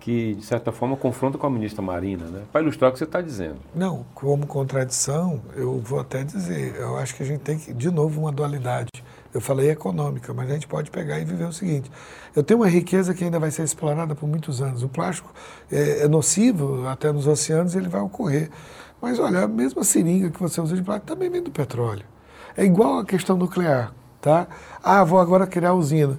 que, 0.00 0.34
de 0.34 0.44
certa 0.44 0.70
forma, 0.70 0.96
confronta 0.96 1.36
com 1.36 1.46
a 1.46 1.50
ministra 1.50 1.82
Marina, 1.82 2.24
né? 2.26 2.42
para 2.52 2.62
ilustrar 2.62 2.88
o 2.88 2.92
que 2.92 2.98
você 2.98 3.04
está 3.04 3.20
dizendo. 3.20 3.56
Não, 3.74 4.06
como 4.14 4.46
contradição, 4.46 5.42
eu 5.56 5.78
vou 5.80 5.98
até 5.98 6.22
dizer, 6.22 6.76
eu 6.76 6.96
acho 6.96 7.16
que 7.16 7.22
a 7.24 7.26
gente 7.26 7.40
tem 7.40 7.58
que, 7.58 7.74
de 7.74 7.90
novo, 7.90 8.20
uma 8.20 8.30
dualidade. 8.30 8.88
Eu 9.34 9.40
falei 9.40 9.70
econômica, 9.70 10.32
mas 10.32 10.48
a 10.50 10.54
gente 10.54 10.66
pode 10.66 10.90
pegar 10.90 11.18
e 11.18 11.24
viver 11.24 11.44
o 11.44 11.52
seguinte: 11.52 11.90
eu 12.34 12.42
tenho 12.42 12.60
uma 12.60 12.68
riqueza 12.68 13.12
que 13.12 13.24
ainda 13.24 13.38
vai 13.38 13.50
ser 13.50 13.62
explorada 13.62 14.14
por 14.14 14.26
muitos 14.26 14.62
anos. 14.62 14.82
O 14.82 14.88
plástico 14.88 15.32
é, 15.70 16.04
é 16.04 16.08
nocivo 16.08 16.86
até 16.86 17.12
nos 17.12 17.26
oceanos 17.26 17.74
ele 17.74 17.88
vai 17.88 18.00
ocorrer. 18.00 18.50
Mas 19.02 19.18
olha, 19.18 19.42
a 19.42 19.48
mesma 19.48 19.84
seringa 19.84 20.30
que 20.30 20.40
você 20.40 20.60
usa 20.60 20.74
de 20.74 20.82
plástico 20.82 21.06
também 21.06 21.28
vem 21.28 21.42
do 21.42 21.50
petróleo. 21.50 22.04
É 22.58 22.64
igual 22.64 22.98
a 22.98 23.04
questão 23.04 23.36
nuclear, 23.36 23.92
tá? 24.20 24.48
Ah, 24.82 25.04
vou 25.04 25.20
agora 25.20 25.46
criar 25.46 25.74
usina. 25.74 26.18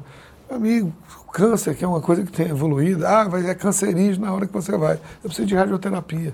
Amigo, 0.49 0.93
câncer, 1.33 1.75
que 1.75 1.83
é 1.83 1.87
uma 1.87 1.99
coisa 1.99 2.23
que 2.23 2.31
tem 2.31 2.47
evoluído, 2.47 3.05
ah, 3.05 3.25
vai 3.25 3.45
é 3.45 3.53
cancerígeno 3.53 4.25
na 4.25 4.33
hora 4.33 4.47
que 4.47 4.53
você 4.53 4.77
vai. 4.77 4.93
Eu 5.21 5.23
preciso 5.25 5.45
de 5.45 5.53
radioterapia. 5.53 6.33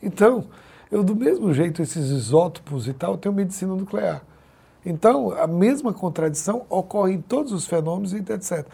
Então, 0.00 0.44
eu 0.88 1.02
do 1.02 1.16
mesmo 1.16 1.52
jeito, 1.52 1.82
esses 1.82 2.10
isótopos 2.10 2.86
e 2.86 2.92
tal, 2.92 3.14
eu 3.14 3.18
tenho 3.18 3.34
medicina 3.34 3.74
nuclear. 3.74 4.22
Então, 4.86 5.32
a 5.32 5.48
mesma 5.48 5.92
contradição 5.92 6.64
ocorre 6.70 7.14
em 7.14 7.20
todos 7.20 7.52
os 7.52 7.66
fenômenos 7.66 8.12
e 8.12 8.18
etc. 8.18 8.64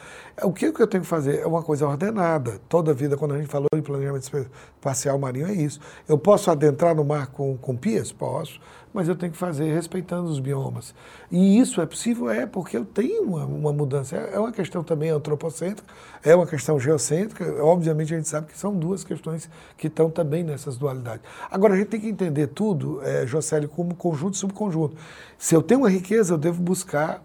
O 0.42 0.52
que, 0.52 0.66
eu 0.66 0.86
tenho 0.86 1.02
que 1.02 1.08
fazer? 1.08 1.40
É 1.40 1.46
uma 1.46 1.62
coisa 1.62 1.86
ordenada. 1.86 2.60
Toda 2.68 2.90
a 2.90 2.94
vida, 2.94 3.16
quando 3.16 3.34
a 3.34 3.38
gente 3.38 3.48
falou 3.48 3.68
em 3.74 3.80
planejamento 3.80 4.48
espacial 4.76 5.18
marinho, 5.18 5.46
é 5.46 5.52
isso. 5.52 5.80
Eu 6.06 6.18
posso 6.18 6.50
adentrar 6.50 6.94
no 6.94 7.04
mar 7.04 7.28
com, 7.28 7.56
com 7.56 7.74
pias? 7.74 8.12
Posso 8.12 8.60
mas 8.96 9.08
eu 9.08 9.14
tenho 9.14 9.30
que 9.30 9.36
fazer 9.36 9.74
respeitando 9.74 10.30
os 10.30 10.38
biomas. 10.38 10.94
E 11.30 11.58
isso 11.58 11.82
é 11.82 11.86
possível? 11.86 12.30
É, 12.30 12.46
porque 12.46 12.78
eu 12.78 12.84
tenho 12.86 13.24
uma, 13.24 13.44
uma 13.44 13.70
mudança. 13.70 14.16
É, 14.16 14.36
é 14.36 14.40
uma 14.40 14.50
questão 14.50 14.82
também 14.82 15.10
antropocêntrica, 15.10 15.86
é 16.24 16.34
uma 16.34 16.46
questão 16.46 16.80
geocêntrica. 16.80 17.62
Obviamente, 17.62 18.14
a 18.14 18.16
gente 18.16 18.26
sabe 18.26 18.46
que 18.46 18.58
são 18.58 18.74
duas 18.74 19.04
questões 19.04 19.50
que 19.76 19.88
estão 19.88 20.08
também 20.08 20.42
nessas 20.42 20.78
dualidades. 20.78 21.20
Agora, 21.50 21.74
a 21.74 21.76
gente 21.76 21.88
tem 21.88 22.00
que 22.00 22.08
entender 22.08 22.46
tudo, 22.46 23.02
é, 23.02 23.26
Jocélio, 23.26 23.68
como 23.68 23.94
conjunto 23.94 24.32
e 24.32 24.38
subconjunto. 24.38 24.96
Se 25.36 25.54
eu 25.54 25.60
tenho 25.60 25.80
uma 25.80 25.90
riqueza, 25.90 26.32
eu 26.32 26.38
devo 26.38 26.62
buscar 26.62 27.22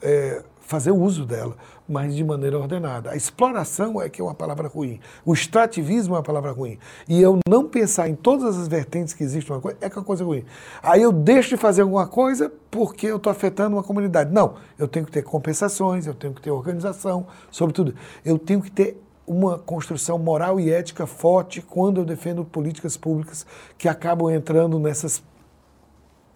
é, 0.00 0.42
fazer 0.70 0.92
uso 0.92 1.26
dela, 1.26 1.56
mas 1.88 2.14
de 2.14 2.22
maneira 2.22 2.56
ordenada. 2.56 3.10
A 3.10 3.16
exploração 3.16 4.00
é 4.00 4.08
que 4.08 4.20
é 4.20 4.24
uma 4.24 4.36
palavra 4.36 4.68
ruim. 4.68 5.00
O 5.24 5.34
extrativismo 5.34 6.14
é 6.14 6.18
uma 6.18 6.22
palavra 6.22 6.52
ruim. 6.52 6.78
E 7.08 7.20
eu 7.20 7.40
não 7.48 7.66
pensar 7.66 8.08
em 8.08 8.14
todas 8.14 8.56
as 8.56 8.68
vertentes 8.68 9.12
que 9.12 9.24
existem 9.24 9.52
uma 9.52 9.60
coisa 9.60 9.76
é 9.80 9.90
que 9.90 9.96
é 9.96 9.98
uma 9.98 10.04
coisa 10.04 10.24
ruim. 10.24 10.44
Aí 10.80 11.02
eu 11.02 11.10
deixo 11.10 11.48
de 11.48 11.56
fazer 11.56 11.82
alguma 11.82 12.06
coisa 12.06 12.52
porque 12.70 13.08
eu 13.08 13.16
estou 13.16 13.32
afetando 13.32 13.74
uma 13.74 13.82
comunidade. 13.82 14.32
Não, 14.32 14.54
eu 14.78 14.86
tenho 14.86 15.04
que 15.04 15.10
ter 15.10 15.22
compensações, 15.22 16.06
eu 16.06 16.14
tenho 16.14 16.32
que 16.32 16.40
ter 16.40 16.52
organização, 16.52 17.26
sobretudo. 17.50 17.92
Eu 18.24 18.38
tenho 18.38 18.62
que 18.62 18.70
ter 18.70 19.02
uma 19.26 19.58
construção 19.58 20.20
moral 20.20 20.60
e 20.60 20.70
ética 20.70 21.04
forte 21.04 21.60
quando 21.60 22.00
eu 22.00 22.04
defendo 22.04 22.44
políticas 22.44 22.96
públicas 22.96 23.44
que 23.76 23.88
acabam 23.88 24.30
entrando 24.30 24.78
nessas 24.78 25.20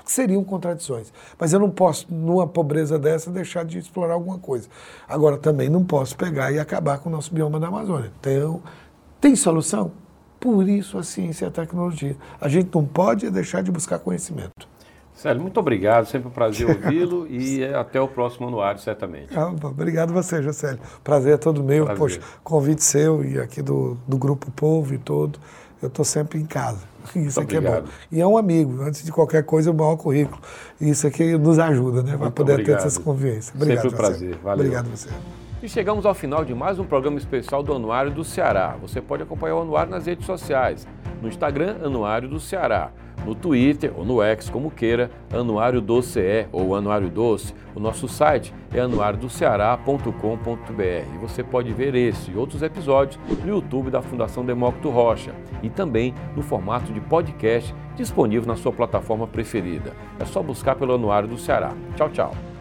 que 0.05 0.13
seriam 0.13 0.45
contradições. 0.45 1.13
Mas 1.39 1.53
eu 1.53 1.59
não 1.59 1.71
posso, 1.71 2.07
numa 2.13 2.47
pobreza 2.47 2.99
dessa, 2.99 3.31
deixar 3.31 3.65
de 3.65 3.79
explorar 3.79 4.15
alguma 4.15 4.39
coisa. 4.39 4.69
Agora, 5.09 5.39
também 5.39 5.69
não 5.69 5.85
posso 5.85 6.17
pegar 6.17 6.53
e 6.53 6.59
acabar 6.59 6.99
com 6.99 7.09
o 7.09 7.13
nosso 7.13 7.33
bioma 7.33 7.59
da 7.59 7.69
Amazônia. 7.69 8.13
Então, 8.21 8.63
tem 9.21 9.35
solução? 9.35 9.93
Por 10.39 10.69
isso 10.69 10.99
a 10.99 11.03
ciência 11.03 11.47
e 11.47 11.49
a 11.49 11.51
tecnologia. 11.51 12.17
A 12.39 12.49
gente 12.49 12.69
não 12.75 12.85
pode 12.85 13.31
deixar 13.31 13.63
de 13.63 13.73
buscar 13.73 13.99
conhecimento. 13.99 14.69
Célio, 15.15 15.41
muito 15.41 15.59
obrigado, 15.59 16.07
sempre 16.07 16.29
um 16.29 16.31
prazer 16.31 16.69
ouvi-lo 16.69 17.27
e 17.29 17.65
até 17.65 18.01
o 18.01 18.09
próximo 18.09 18.49
anuário, 18.49 18.81
certamente. 18.81 19.29
Ah, 19.35 19.47
obrigado 19.47 20.13
você, 20.13 20.43
Jocélio. 20.43 20.81
Prazer 21.03 21.35
é 21.35 21.37
todo 21.39 21.63
meu. 21.63 21.87
Prazer. 21.87 21.99
Poxa, 21.99 22.21
convite 22.43 22.83
seu 22.83 23.25
e 23.25 23.39
aqui 23.39 23.63
do, 23.63 23.97
do 24.07 24.19
Grupo 24.19 24.51
Povo 24.51 24.93
e 24.93 24.99
todo 24.99 25.39
eu 25.85 25.89
estou 25.89 26.05
sempre 26.05 26.41
em 26.41 26.47
casa. 26.47 26.81
Isso 27.15 27.41
aqui 27.41 27.57
obrigado. 27.57 27.79
é 27.79 27.81
bom. 27.83 27.89
E 28.11 28.21
é 28.21 28.27
um 28.27 28.37
amigo, 28.37 28.83
antes 28.83 29.05
de 29.05 29.13
qualquer 29.13 29.45
coisa, 29.45 29.71
o 29.71 29.75
maior 29.75 29.97
currículo. 29.97 30.41
Isso 30.81 31.07
aqui 31.07 31.37
nos 31.37 31.59
ajuda, 31.59 32.03
né? 32.03 32.17
Para 32.17 32.31
poder 32.31 32.53
obrigado. 32.53 32.79
ter 32.79 32.87
essas 32.87 32.99
convivências. 32.99 33.55
Obrigado. 33.55 33.83
Sempre 33.83 33.95
um 33.95 33.99
prazer. 33.99 34.39
Valeu. 34.43 34.65
Obrigado 34.65 34.91
você. 34.91 35.09
E 35.65 35.69
chegamos 35.69 36.05
ao 36.05 36.13
final 36.13 36.45
de 36.45 36.55
mais 36.55 36.79
um 36.79 36.85
programa 36.85 37.17
especial 37.17 37.63
do 37.63 37.73
Anuário 37.73 38.11
do 38.11 38.23
Ceará. 38.23 38.77
Você 38.83 39.01
pode 39.01 39.23
acompanhar 39.23 39.55
o 39.55 39.63
Anuário 39.63 39.91
nas 39.91 40.05
redes 40.05 40.27
sociais. 40.27 40.87
No 41.23 41.27
Instagram, 41.27 41.79
Anuário 41.83 42.29
do 42.29 42.39
Ceará 42.39 42.93
no 43.25 43.35
Twitter 43.35 43.91
ou 43.97 44.05
no 44.05 44.23
X, 44.23 44.51
como 44.51 44.71
queira, 44.71 45.11
Anuário 45.33 45.81
do 45.81 46.03
CE 46.03 46.47
ou 46.53 46.77
Anuário 46.77 47.09
Doce. 47.09 47.55
O 47.75 47.81
nosso 47.81 48.07
site 48.07 48.53
é 48.75 48.81
anuariodoceará.com.br. 48.81 51.19
Você 51.23 51.43
pode 51.43 51.73
ver 51.73 51.95
esse 51.95 52.31
e 52.31 52.37
outros 52.37 52.61
episódios 52.61 53.19
no 53.27 53.49
YouTube 53.49 53.91
da 53.91 54.03
Fundação 54.03 54.45
Demócrito 54.45 54.91
Rocha 54.91 55.35
e 55.63 55.71
também 55.71 56.15
no 56.37 56.43
formato 56.43 56.93
de 56.93 57.01
podcast 57.01 57.75
disponível 57.97 58.47
na 58.47 58.57
sua 58.57 58.71
plataforma 58.71 59.27
preferida. 59.27 59.95
É 60.21 60.27
só 60.27 60.43
buscar 60.43 60.75
pelo 60.75 60.93
Anuário 60.93 61.27
do 61.27 61.39
Ceará. 61.39 61.73
Tchau, 61.97 62.11
tchau. 62.11 62.54